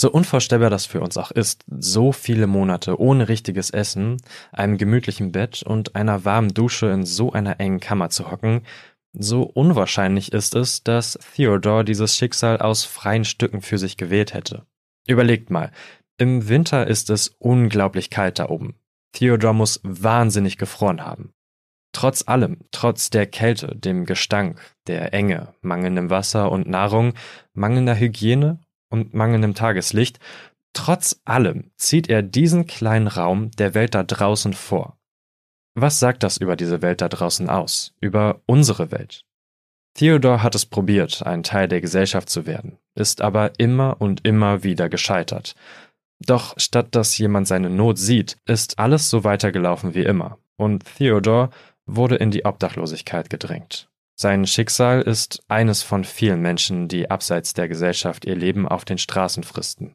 So 0.00 0.12
unvorstellbar 0.12 0.70
das 0.70 0.86
für 0.86 1.00
uns 1.00 1.16
auch 1.16 1.32
ist, 1.32 1.64
so 1.66 2.12
viele 2.12 2.46
Monate 2.46 3.00
ohne 3.00 3.28
richtiges 3.28 3.70
Essen, 3.70 4.18
einem 4.52 4.78
gemütlichen 4.78 5.32
Bett 5.32 5.64
und 5.64 5.96
einer 5.96 6.24
warmen 6.24 6.54
Dusche 6.54 6.86
in 6.86 7.04
so 7.04 7.32
einer 7.32 7.58
engen 7.58 7.80
Kammer 7.80 8.08
zu 8.08 8.30
hocken, 8.30 8.62
so 9.12 9.42
unwahrscheinlich 9.42 10.32
ist 10.32 10.54
es, 10.54 10.84
dass 10.84 11.18
Theodore 11.34 11.84
dieses 11.84 12.16
Schicksal 12.16 12.58
aus 12.58 12.84
freien 12.84 13.24
Stücken 13.24 13.60
für 13.60 13.76
sich 13.76 13.96
gewählt 13.96 14.34
hätte. 14.34 14.66
Überlegt 15.08 15.50
mal, 15.50 15.72
im 16.16 16.48
Winter 16.48 16.86
ist 16.86 17.10
es 17.10 17.34
unglaublich 17.40 18.08
kalt 18.08 18.38
da 18.38 18.50
oben. 18.50 18.76
Theodore 19.14 19.54
muss 19.54 19.80
wahnsinnig 19.82 20.58
gefroren 20.58 21.04
haben. 21.04 21.32
Trotz 21.90 22.22
allem, 22.28 22.58
trotz 22.70 23.10
der 23.10 23.26
Kälte, 23.26 23.74
dem 23.74 24.04
Gestank, 24.04 24.60
der 24.86 25.12
Enge, 25.12 25.54
mangelndem 25.60 26.08
Wasser 26.08 26.52
und 26.52 26.68
Nahrung, 26.68 27.14
mangelnder 27.52 27.98
Hygiene 27.98 28.60
und 28.90 29.14
mangelndem 29.14 29.54
Tageslicht, 29.54 30.18
trotz 30.72 31.20
allem 31.24 31.70
zieht 31.76 32.08
er 32.08 32.22
diesen 32.22 32.66
kleinen 32.66 33.08
Raum 33.08 33.50
der 33.52 33.74
Welt 33.74 33.94
da 33.94 34.02
draußen 34.02 34.52
vor. 34.52 34.98
Was 35.74 36.00
sagt 36.00 36.22
das 36.22 36.38
über 36.38 36.56
diese 36.56 36.82
Welt 36.82 37.00
da 37.00 37.08
draußen 37.08 37.48
aus, 37.48 37.94
über 38.00 38.40
unsere 38.46 38.90
Welt? 38.90 39.24
Theodor 39.94 40.42
hat 40.42 40.54
es 40.54 40.66
probiert, 40.66 41.24
ein 41.26 41.42
Teil 41.42 41.68
der 41.68 41.80
Gesellschaft 41.80 42.28
zu 42.28 42.46
werden, 42.46 42.78
ist 42.94 43.20
aber 43.20 43.58
immer 43.58 44.00
und 44.00 44.24
immer 44.26 44.62
wieder 44.62 44.88
gescheitert. 44.88 45.54
Doch 46.20 46.54
statt 46.56 46.94
dass 46.94 47.16
jemand 47.18 47.46
seine 47.46 47.70
Not 47.70 47.98
sieht, 47.98 48.38
ist 48.44 48.78
alles 48.78 49.10
so 49.10 49.24
weitergelaufen 49.24 49.94
wie 49.94 50.04
immer, 50.04 50.38
und 50.56 50.84
Theodor 50.96 51.50
wurde 51.86 52.16
in 52.16 52.30
die 52.30 52.44
Obdachlosigkeit 52.44 53.30
gedrängt. 53.30 53.87
Sein 54.20 54.48
Schicksal 54.48 55.02
ist 55.02 55.44
eines 55.46 55.84
von 55.84 56.02
vielen 56.02 56.42
Menschen, 56.42 56.88
die 56.88 57.08
abseits 57.08 57.54
der 57.54 57.68
Gesellschaft 57.68 58.24
ihr 58.24 58.34
Leben 58.34 58.66
auf 58.66 58.84
den 58.84 58.98
Straßen 58.98 59.44
fristen. 59.44 59.94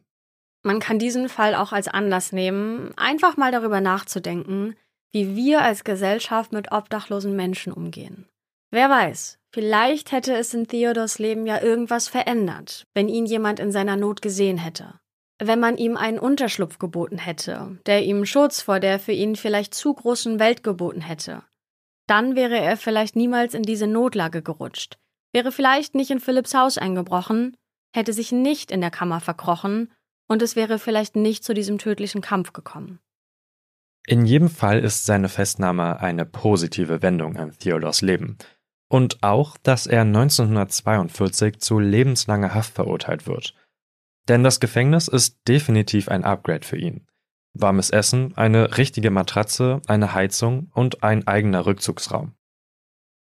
Man 0.62 0.80
kann 0.80 0.98
diesen 0.98 1.28
Fall 1.28 1.54
auch 1.54 1.72
als 1.72 1.88
Anlass 1.88 2.32
nehmen, 2.32 2.96
einfach 2.96 3.36
mal 3.36 3.52
darüber 3.52 3.82
nachzudenken, 3.82 4.76
wie 5.12 5.36
wir 5.36 5.60
als 5.60 5.84
Gesellschaft 5.84 6.52
mit 6.52 6.72
obdachlosen 6.72 7.36
Menschen 7.36 7.70
umgehen. 7.70 8.26
Wer 8.70 8.88
weiß, 8.88 9.38
vielleicht 9.52 10.10
hätte 10.10 10.34
es 10.34 10.54
in 10.54 10.66
Theodors 10.66 11.18
Leben 11.18 11.44
ja 11.44 11.60
irgendwas 11.60 12.08
verändert, 12.08 12.86
wenn 12.94 13.10
ihn 13.10 13.26
jemand 13.26 13.60
in 13.60 13.72
seiner 13.72 13.96
Not 13.96 14.22
gesehen 14.22 14.56
hätte. 14.56 14.94
Wenn 15.38 15.60
man 15.60 15.76
ihm 15.76 15.98
einen 15.98 16.18
Unterschlupf 16.18 16.78
geboten 16.78 17.18
hätte, 17.18 17.78
der 17.84 18.02
ihm 18.04 18.24
Schutz 18.24 18.62
vor 18.62 18.80
der 18.80 18.98
für 18.98 19.12
ihn 19.12 19.36
vielleicht 19.36 19.74
zu 19.74 19.92
großen 19.92 20.38
Welt 20.38 20.62
geboten 20.62 21.02
hätte 21.02 21.42
Dann 22.06 22.36
wäre 22.36 22.58
er 22.58 22.76
vielleicht 22.76 23.16
niemals 23.16 23.54
in 23.54 23.62
diese 23.62 23.86
Notlage 23.86 24.42
gerutscht, 24.42 24.98
wäre 25.32 25.52
vielleicht 25.52 25.94
nicht 25.94 26.10
in 26.10 26.20
Philipps 26.20 26.54
Haus 26.54 26.78
eingebrochen, 26.78 27.56
hätte 27.94 28.12
sich 28.12 28.32
nicht 28.32 28.70
in 28.70 28.80
der 28.80 28.90
Kammer 28.90 29.20
verkrochen 29.20 29.92
und 30.28 30.42
es 30.42 30.56
wäre 30.56 30.78
vielleicht 30.78 31.16
nicht 31.16 31.44
zu 31.44 31.54
diesem 31.54 31.78
tödlichen 31.78 32.20
Kampf 32.20 32.52
gekommen. 32.52 32.98
In 34.06 34.26
jedem 34.26 34.50
Fall 34.50 34.80
ist 34.80 35.06
seine 35.06 35.30
Festnahme 35.30 36.00
eine 36.00 36.26
positive 36.26 37.00
Wendung 37.00 37.36
an 37.36 37.56
Theodors 37.58 38.02
Leben. 38.02 38.36
Und 38.90 39.22
auch, 39.22 39.56
dass 39.56 39.86
er 39.86 40.02
1942 40.02 41.58
zu 41.58 41.78
lebenslanger 41.78 42.52
Haft 42.52 42.74
verurteilt 42.74 43.26
wird. 43.26 43.54
Denn 44.28 44.44
das 44.44 44.60
Gefängnis 44.60 45.08
ist 45.08 45.38
definitiv 45.48 46.08
ein 46.08 46.22
Upgrade 46.22 46.66
für 46.66 46.76
ihn. 46.76 47.06
Warmes 47.54 47.90
Essen, 47.90 48.36
eine 48.36 48.76
richtige 48.76 49.10
Matratze, 49.10 49.80
eine 49.86 50.12
Heizung 50.14 50.70
und 50.74 51.02
ein 51.02 51.26
eigener 51.26 51.66
Rückzugsraum. 51.66 52.34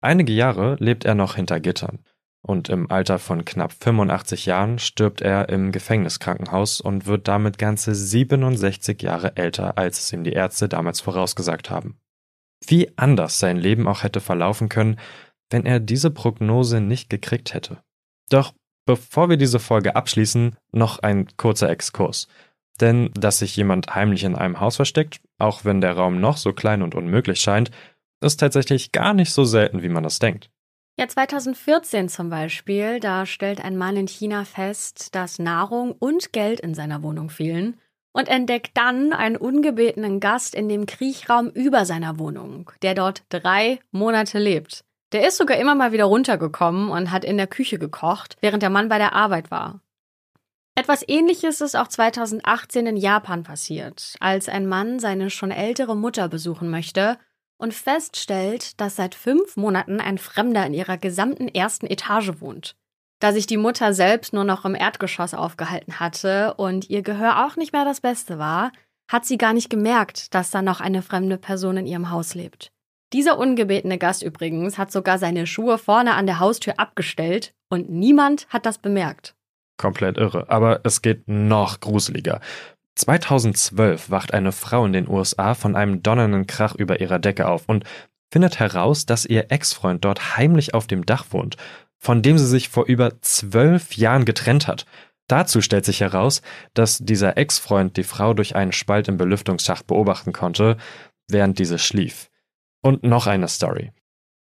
Einige 0.02 0.34
Jahre 0.34 0.76
lebt 0.80 1.06
er 1.06 1.16
noch 1.16 1.36
hinter 1.36 1.60
Gittern 1.60 2.00
und 2.46 2.68
im 2.68 2.92
Alter 2.92 3.20
von 3.20 3.46
knapp 3.46 3.72
85 3.72 4.46
Jahren 4.46 4.78
stirbt 4.78 5.22
er 5.22 5.50
im 5.50 5.72
Gefängniskrankenhaus 5.72 6.82
und 6.82 7.06
wird 7.06 7.28
damit 7.28 7.58
ganze 7.58 7.96
67 7.96 9.02
Jahre 9.02 9.38
älter, 9.38 9.78
als 9.78 10.00
es 10.00 10.14
ihm 10.14 10.24
die 10.24 10.34
Ärzte 10.34 10.68
damals 10.68 11.00
vorausgesagt 11.00 11.70
haben. 11.70 11.98
Wie 12.66 12.98
anders 12.98 13.40
sein 13.40 13.58
Leben 13.58 13.88
auch 13.88 14.04
hätte 14.04 14.20
verlaufen 14.20 14.68
können, 14.68 15.00
wenn 15.50 15.66
er 15.66 15.80
diese 15.80 16.12
Prognose 16.12 16.82
nicht 16.82 17.10
gekriegt 17.10 17.54
hätte. 17.54 17.82
Doch 18.30 18.54
bevor 18.86 19.30
wir 19.30 19.38
diese 19.38 19.60
Folge 19.60 19.96
abschließen, 19.96 20.58
noch 20.72 21.00
ein 21.00 21.28
kurzer 21.38 21.70
Exkurs. 21.70 22.28
Denn 22.82 23.12
dass 23.14 23.40
sich 23.40 23.56
jemand 23.56 23.94
heimlich 23.94 24.24
in 24.24 24.36
einem 24.36 24.60
Haus 24.60 24.76
versteckt, 24.76 25.22
auch 25.38 25.66
wenn 25.66 25.82
der 25.82 25.94
Raum 25.94 26.20
noch 26.20 26.38
so 26.38 26.54
klein 26.54 26.82
und 26.82 26.96
unmöglich 26.96 27.40
scheint, 27.40 27.72
ist 28.22 28.40
tatsächlich 28.40 28.92
gar 28.92 29.14
nicht 29.14 29.32
so 29.32 29.44
selten, 29.44 29.84
wie 29.84 29.90
man 29.90 30.04
das 30.04 30.20
denkt. 30.20 30.50
Ja, 30.98 31.08
2014 31.08 32.08
zum 32.08 32.30
Beispiel, 32.30 33.00
da 33.00 33.26
stellt 33.26 33.64
ein 33.64 33.78
Mann 33.78 33.98
in 33.98 34.08
China 34.08 34.46
fest, 34.46 35.16
dass 35.16 35.40
Nahrung 35.40 35.94
und 35.94 36.34
Geld 36.34 36.60
in 36.60 36.76
seiner 36.76 37.02
Wohnung 37.02 37.30
fehlen 37.30 37.80
und 38.14 38.28
entdeckt 38.28 38.72
dann 38.76 39.12
einen 39.12 39.36
ungebetenen 39.36 40.20
Gast 40.20 40.54
in 40.54 40.70
dem 40.70 40.86
Kriechraum 40.86 41.50
über 41.50 41.86
seiner 41.86 42.20
Wohnung, 42.20 42.72
der 42.84 42.94
dort 42.94 43.24
drei 43.30 43.80
Monate 43.92 44.38
lebt. 44.38 44.86
Der 45.14 45.28
ist 45.28 45.38
sogar 45.38 45.58
immer 45.58 45.76
mal 45.76 45.92
wieder 45.92 46.06
runtergekommen 46.06 46.90
und 46.90 47.12
hat 47.12 47.26
in 47.26 47.38
der 47.38 47.48
Küche 47.48 47.80
gekocht, 47.80 48.38
während 48.42 48.62
der 48.62 48.70
Mann 48.70 48.90
bei 48.90 49.00
der 49.00 49.14
Arbeit 49.14 49.52
war. 49.52 49.82
Etwas 50.76 51.04
ähnliches 51.08 51.62
ist 51.62 51.76
auch 51.76 51.88
2018 51.88 52.88
in 52.88 52.98
Japan 52.98 53.44
passiert, 53.44 54.16
als 54.20 54.50
ein 54.50 54.68
Mann 54.68 55.00
seine 55.00 55.30
schon 55.30 55.52
ältere 55.52 55.96
Mutter 55.96 56.28
besuchen 56.28 56.72
möchte 56.72 57.20
und 57.58 57.76
feststellt, 57.76 58.82
dass 58.82 58.96
seit 58.96 59.14
fünf 59.14 59.56
Monaten 59.56 60.02
ein 60.02 60.18
Fremder 60.18 60.66
in 60.66 60.74
ihrer 60.74 60.98
gesamten 60.98 61.48
ersten 61.48 61.86
Etage 61.86 62.40
wohnt. 62.40 62.76
Da 63.20 63.32
sich 63.32 63.46
die 63.46 63.58
Mutter 63.58 63.94
selbst 63.94 64.34
nur 64.34 64.44
noch 64.44 64.66
im 64.66 64.74
Erdgeschoss 64.74 65.36
aufgehalten 65.36 66.00
hatte 66.00 66.56
und 66.56 66.90
ihr 66.90 67.04
Gehör 67.04 67.46
auch 67.46 67.56
nicht 67.56 67.72
mehr 67.72 67.86
das 67.86 68.02
Beste 68.02 68.40
war, 68.40 68.72
hat 69.08 69.26
sie 69.26 69.38
gar 69.38 69.54
nicht 69.54 69.70
gemerkt, 69.70 70.34
dass 70.34 70.50
da 70.50 70.64
noch 70.64 70.82
eine 70.82 71.04
fremde 71.04 71.38
Person 71.38 71.78
in 71.78 71.86
ihrem 71.86 72.10
Haus 72.10 72.34
lebt. 72.34 72.72
Dieser 73.14 73.38
ungebetene 73.38 74.00
Gast 74.00 74.24
übrigens 74.24 74.80
hat 74.80 74.92
sogar 74.92 75.20
seine 75.20 75.46
Schuhe 75.46 75.78
vorne 75.78 76.16
an 76.16 76.26
der 76.26 76.40
Haustür 76.40 76.80
abgestellt 76.80 77.54
und 77.70 77.92
niemand 77.92 78.48
hat 78.50 78.66
das 78.66 78.80
bemerkt. 78.80 79.36
Komplett 79.84 80.18
irre, 80.18 80.50
aber 80.50 80.80
es 80.86 81.02
geht 81.02 81.28
noch 81.28 81.82
gruseliger. 81.82 82.40
2012 82.96 84.10
wacht 84.10 84.34
eine 84.34 84.54
Frau 84.54 84.86
in 84.86 84.94
den 84.94 85.10
USA 85.10 85.56
von 85.56 85.76
einem 85.76 86.02
donnernden 86.02 86.48
Krach 86.48 86.74
über 86.74 87.02
ihrer 87.02 87.20
Decke 87.20 87.50
auf 87.50 87.68
und 87.68 87.84
findet 88.32 88.62
heraus, 88.62 89.06
dass 89.06 89.26
ihr 89.26 89.52
Ex-Freund 89.52 90.06
dort 90.06 90.38
heimlich 90.38 90.74
auf 90.74 90.88
dem 90.88 91.06
Dach 91.06 91.26
wohnt, 91.32 91.58
von 91.98 92.22
dem 92.22 92.38
sie 92.38 92.48
sich 92.48 92.70
vor 92.70 92.86
über 92.86 93.20
zwölf 93.20 93.98
Jahren 93.98 94.24
getrennt 94.24 94.68
hat. 94.68 94.86
Dazu 95.28 95.60
stellt 95.60 95.84
sich 95.84 96.00
heraus, 96.00 96.42
dass 96.74 97.00
dieser 97.00 97.36
Ex-Freund 97.36 97.98
die 97.98 98.04
Frau 98.04 98.34
durch 98.34 98.56
einen 98.56 98.72
Spalt 98.72 99.10
im 99.10 99.18
Belüftungsschacht 99.18 99.86
beobachten 99.86 100.32
konnte, 100.32 100.78
während 101.28 101.60
diese 101.60 101.78
schlief. 101.78 102.30
Und 102.82 103.04
noch 103.04 103.28
eine 103.28 103.50
Story. 103.50 103.92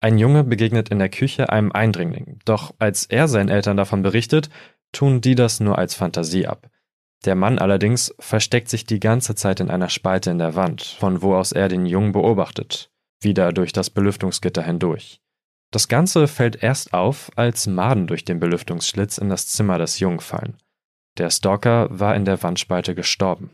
Ein 0.02 0.18
Junge 0.18 0.44
begegnet 0.44 0.90
in 0.90 0.98
der 0.98 1.10
Küche 1.10 1.50
einem 1.50 1.72
Eindringling, 1.72 2.40
doch 2.46 2.74
als 2.80 3.06
er 3.06 3.28
seinen 3.28 3.50
Eltern 3.50 3.78
davon 3.78 4.02
berichtet, 4.02 4.50
tun 4.92 5.22
die 5.22 5.36
das 5.36 5.60
nur 5.60 5.78
als 5.78 5.96
Fantasie 5.96 6.48
ab. 6.48 6.70
Der 7.26 7.36
Mann 7.36 7.60
allerdings 7.60 8.14
versteckt 8.20 8.70
sich 8.70 8.86
die 8.86 9.00
ganze 9.00 9.36
Zeit 9.36 9.60
in 9.60 9.70
einer 9.70 9.90
Spalte 9.90 10.32
in 10.32 10.40
der 10.40 10.56
Wand, 10.56 10.82
von 10.82 11.22
wo 11.22 11.36
aus 11.36 11.52
er 11.52 11.68
den 11.68 11.86
Jungen 11.86 12.14
beobachtet, 12.14 12.92
wieder 13.20 13.52
durch 13.52 13.74
das 13.74 13.90
Belüftungsgitter 13.90 14.64
hindurch. 14.64 15.22
Das 15.72 15.88
Ganze 15.88 16.28
fällt 16.28 16.64
erst 16.64 16.94
auf, 16.94 17.30
als 17.36 17.68
Maden 17.68 18.08
durch 18.08 18.26
den 18.26 18.40
Belüftungsschlitz 18.40 19.18
in 19.18 19.30
das 19.30 19.48
Zimmer 19.48 19.78
des 19.78 20.00
Jungen 20.00 20.20
fallen. 20.20 20.58
Der 21.18 21.30
Stalker 21.30 21.88
war 21.92 22.16
in 22.16 22.26
der 22.26 22.42
Wandspalte 22.42 22.96
gestorben. 22.96 23.52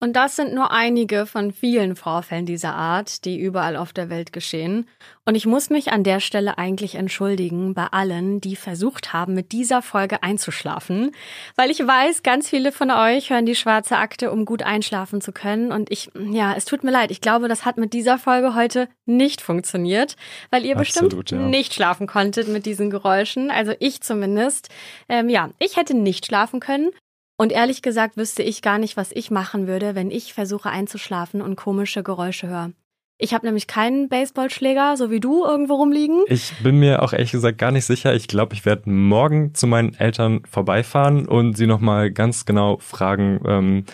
Und 0.00 0.14
das 0.14 0.36
sind 0.36 0.54
nur 0.54 0.70
einige 0.70 1.26
von 1.26 1.52
vielen 1.52 1.96
Vorfällen 1.96 2.46
dieser 2.46 2.74
Art, 2.74 3.24
die 3.24 3.38
überall 3.38 3.76
auf 3.76 3.92
der 3.92 4.08
Welt 4.10 4.32
geschehen. 4.32 4.88
Und 5.24 5.34
ich 5.34 5.44
muss 5.44 5.70
mich 5.70 5.90
an 5.90 6.04
der 6.04 6.20
Stelle 6.20 6.56
eigentlich 6.56 6.94
entschuldigen 6.94 7.74
bei 7.74 7.86
allen, 7.86 8.40
die 8.40 8.54
versucht 8.54 9.12
haben, 9.12 9.34
mit 9.34 9.50
dieser 9.50 9.82
Folge 9.82 10.22
einzuschlafen, 10.22 11.10
weil 11.56 11.70
ich 11.70 11.84
weiß, 11.84 12.22
ganz 12.22 12.48
viele 12.48 12.70
von 12.70 12.92
euch 12.92 13.30
hören 13.30 13.44
die 13.44 13.56
schwarze 13.56 13.96
Akte, 13.96 14.30
um 14.30 14.44
gut 14.44 14.62
einschlafen 14.62 15.20
zu 15.20 15.32
können. 15.32 15.72
Und 15.72 15.90
ich, 15.90 16.10
ja, 16.14 16.54
es 16.54 16.64
tut 16.64 16.84
mir 16.84 16.92
leid, 16.92 17.10
ich 17.10 17.20
glaube, 17.20 17.48
das 17.48 17.64
hat 17.64 17.76
mit 17.76 17.92
dieser 17.92 18.18
Folge 18.18 18.54
heute 18.54 18.88
nicht 19.04 19.40
funktioniert, 19.40 20.16
weil 20.50 20.64
ihr 20.64 20.76
Absolut, 20.78 21.16
bestimmt 21.16 21.30
ja. 21.42 21.48
nicht 21.48 21.74
schlafen 21.74 22.06
konntet 22.06 22.46
mit 22.46 22.66
diesen 22.66 22.90
Geräuschen. 22.90 23.50
Also 23.50 23.72
ich 23.80 24.00
zumindest. 24.00 24.68
Ähm, 25.08 25.28
ja, 25.28 25.50
ich 25.58 25.76
hätte 25.76 25.94
nicht 25.94 26.26
schlafen 26.26 26.60
können. 26.60 26.90
Und 27.40 27.52
ehrlich 27.52 27.82
gesagt 27.82 28.16
wüsste 28.16 28.42
ich 28.42 28.62
gar 28.62 28.78
nicht, 28.78 28.96
was 28.96 29.12
ich 29.12 29.30
machen 29.30 29.68
würde, 29.68 29.94
wenn 29.94 30.10
ich 30.10 30.34
versuche 30.34 30.70
einzuschlafen 30.70 31.40
und 31.40 31.54
komische 31.54 32.02
Geräusche 32.02 32.48
höre. 32.48 32.72
Ich 33.16 33.32
habe 33.32 33.46
nämlich 33.46 33.68
keinen 33.68 34.08
Baseballschläger, 34.08 34.96
so 34.96 35.10
wie 35.10 35.20
du, 35.20 35.44
irgendwo 35.44 35.74
rumliegen. 35.74 36.24
Ich 36.26 36.52
bin 36.62 36.78
mir 36.78 37.02
auch 37.02 37.12
ehrlich 37.12 37.30
gesagt 37.30 37.58
gar 37.58 37.70
nicht 37.70 37.84
sicher. 37.84 38.14
Ich 38.14 38.26
glaube, 38.26 38.54
ich 38.54 38.64
werde 38.64 38.90
morgen 38.90 39.54
zu 39.54 39.68
meinen 39.68 39.94
Eltern 39.94 40.42
vorbeifahren 40.48 41.26
und 41.26 41.56
sie 41.56 41.66
nochmal 41.66 42.10
ganz 42.10 42.44
genau 42.44 42.78
fragen, 42.78 43.40
ähm, 43.46 43.84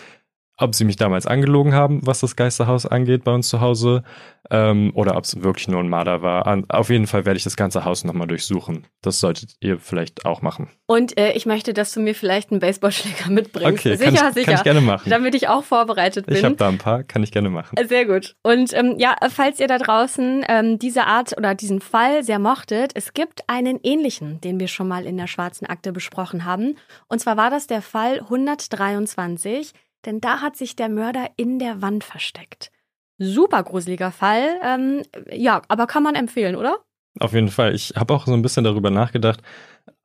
ob 0.57 0.75
sie 0.75 0.85
mich 0.85 0.95
damals 0.95 1.27
angelogen 1.27 1.73
haben, 1.73 1.99
was 2.05 2.21
das 2.21 2.35
Geisterhaus 2.35 2.85
angeht 2.85 3.23
bei 3.23 3.33
uns 3.33 3.49
zu 3.49 3.61
Hause, 3.61 4.03
ähm, 4.51 4.91
oder 4.93 5.17
ob 5.17 5.23
es 5.23 5.41
wirklich 5.41 5.67
nur 5.67 5.79
ein 5.79 5.89
Marder 5.89 6.21
war. 6.21 6.63
Auf 6.69 6.89
jeden 6.89 7.07
Fall 7.07 7.25
werde 7.25 7.37
ich 7.37 7.43
das 7.43 7.55
ganze 7.55 7.85
Haus 7.85 8.03
nochmal 8.03 8.27
durchsuchen. 8.27 8.85
Das 9.01 9.19
solltet 9.19 9.55
ihr 9.59 9.79
vielleicht 9.79 10.25
auch 10.25 10.41
machen. 10.41 10.69
Und 10.87 11.17
äh, 11.17 11.31
ich 11.31 11.45
möchte, 11.45 11.73
dass 11.73 11.93
du 11.93 11.99
mir 11.99 12.13
vielleicht 12.13 12.51
einen 12.51 12.59
Baseballschläger 12.59 13.29
mitbringst. 13.29 13.85
Okay, 13.85 13.95
sicher, 13.95 14.11
kann 14.11 14.29
ich, 14.29 14.33
sicher. 14.33 14.45
Kann 14.45 14.55
ich 14.55 14.63
gerne 14.63 14.81
machen. 14.81 15.09
Damit 15.09 15.35
ich 15.35 15.47
auch 15.47 15.63
vorbereitet 15.63 16.27
bin. 16.27 16.35
Ich 16.35 16.43
habe 16.43 16.55
da 16.55 16.67
ein 16.67 16.77
paar, 16.77 17.03
kann 17.03 17.23
ich 17.23 17.31
gerne 17.31 17.49
machen. 17.49 17.75
Sehr 17.87 18.05
gut. 18.05 18.35
Und 18.43 18.73
ähm, 18.73 18.95
ja, 18.97 19.15
falls 19.29 19.59
ihr 19.59 19.67
da 19.67 19.77
draußen 19.77 20.45
ähm, 20.47 20.79
diese 20.79 21.05
Art 21.05 21.35
oder 21.37 21.55
diesen 21.55 21.81
Fall 21.81 22.23
sehr 22.23 22.39
mochtet, 22.39 22.91
es 22.95 23.13
gibt 23.13 23.43
einen 23.47 23.79
ähnlichen, 23.83 24.41
den 24.41 24.59
wir 24.59 24.67
schon 24.67 24.87
mal 24.87 25.05
in 25.05 25.17
der 25.17 25.27
schwarzen 25.27 25.65
Akte 25.65 25.91
besprochen 25.91 26.45
haben. 26.45 26.75
Und 27.07 27.19
zwar 27.19 27.37
war 27.37 27.49
das 27.49 27.67
der 27.67 27.81
Fall 27.81 28.19
123 28.19 29.73
denn 30.05 30.21
da 30.21 30.41
hat 30.41 30.55
sich 30.55 30.75
der 30.75 30.89
Mörder 30.89 31.29
in 31.37 31.59
der 31.59 31.81
Wand 31.81 32.03
versteckt. 32.03 32.71
Super 33.17 33.63
gruseliger 33.63 34.11
Fall. 34.11 34.59
Ähm, 34.63 35.03
ja, 35.31 35.61
aber 35.67 35.87
kann 35.87 36.03
man 36.03 36.15
empfehlen, 36.15 36.55
oder? 36.55 36.79
Auf 37.19 37.33
jeden 37.33 37.49
Fall. 37.49 37.73
Ich 37.73 37.93
habe 37.95 38.13
auch 38.13 38.25
so 38.25 38.33
ein 38.33 38.41
bisschen 38.41 38.65
darüber 38.65 38.89
nachgedacht, 38.89 39.41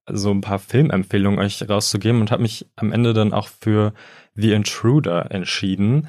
so 0.07 0.31
ein 0.31 0.41
paar 0.41 0.59
Filmempfehlungen 0.59 1.41
euch 1.41 1.69
rauszugeben 1.69 2.21
und 2.21 2.31
habe 2.31 2.43
mich 2.43 2.67
am 2.77 2.93
Ende 2.93 3.13
dann 3.13 3.33
auch 3.33 3.49
für 3.49 3.93
The 4.35 4.53
Intruder 4.53 5.31
entschieden. 5.31 6.09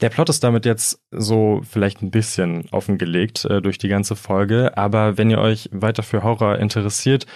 Der 0.00 0.10
Plot 0.10 0.30
ist 0.30 0.42
damit 0.42 0.66
jetzt 0.66 1.00
so 1.12 1.60
vielleicht 1.62 2.02
ein 2.02 2.10
bisschen 2.10 2.68
offengelegt 2.72 3.44
äh, 3.44 3.62
durch 3.62 3.78
die 3.78 3.88
ganze 3.88 4.16
Folge, 4.16 4.76
aber 4.76 5.16
wenn 5.16 5.30
ihr 5.30 5.38
euch 5.38 5.68
weiter 5.72 6.02
für 6.02 6.24
Horror 6.24 6.58
interessiert 6.58 7.26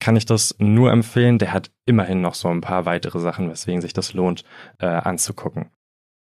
kann 0.00 0.16
ich 0.16 0.26
das 0.26 0.54
nur 0.58 0.92
empfehlen. 0.92 1.38
Der 1.38 1.52
hat 1.52 1.70
immerhin 1.86 2.20
noch 2.20 2.34
so 2.34 2.48
ein 2.48 2.60
paar 2.60 2.86
weitere 2.86 3.20
Sachen, 3.20 3.50
weswegen 3.50 3.80
sich 3.80 3.92
das 3.92 4.12
lohnt 4.12 4.44
äh, 4.78 4.86
anzugucken. 4.86 5.70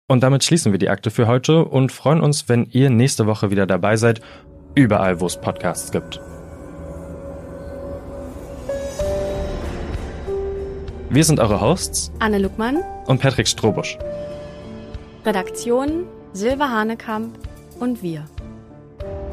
Und 0.07 0.21
damit 0.21 0.43
schließen 0.43 0.71
wir 0.71 0.79
die 0.79 0.89
Akte 0.89 1.09
für 1.09 1.27
heute 1.27 1.65
und 1.65 1.91
freuen 1.91 2.21
uns, 2.21 2.47
wenn 2.47 2.65
ihr 2.65 2.89
nächste 2.89 3.25
Woche 3.25 3.49
wieder 3.49 3.65
dabei 3.65 3.97
seid, 3.97 4.21
überall, 4.75 5.19
wo 5.19 5.25
es 5.25 5.39
Podcasts 5.39 5.91
gibt. 5.91 6.19
Wir 11.09 11.23
sind 11.23 11.39
eure 11.39 11.61
Hosts 11.61 12.11
Anne 12.19 12.39
Luckmann 12.39 12.83
und 13.07 13.21
Patrick 13.21 13.47
Strobusch. 13.47 13.97
Redaktion 15.25 16.05
Silva 16.33 16.69
Hanekamp 16.69 17.39
und 17.79 18.03
wir. 18.03 18.25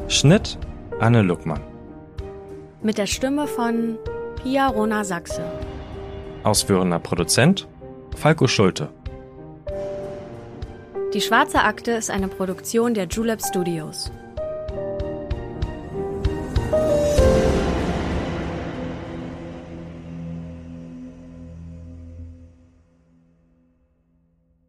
Schnitt 0.07 0.57
Anne 0.99 1.21
Luckmann. 1.21 1.61
Mit 2.81 2.97
der 2.97 3.07
Stimme 3.07 3.47
von 3.47 3.97
Pia 4.43 4.67
Rona 4.67 5.05
Sachse. 5.05 5.41
Ausführender 6.43 6.99
Produzent 6.99 7.65
Falco 8.17 8.45
Schulte. 8.45 8.89
Die 11.13 11.21
Schwarze 11.21 11.61
Akte 11.61 11.91
ist 11.91 12.11
eine 12.11 12.27
Produktion 12.27 12.93
der 12.93 13.07
Julep 13.07 13.41
Studios. 13.41 14.11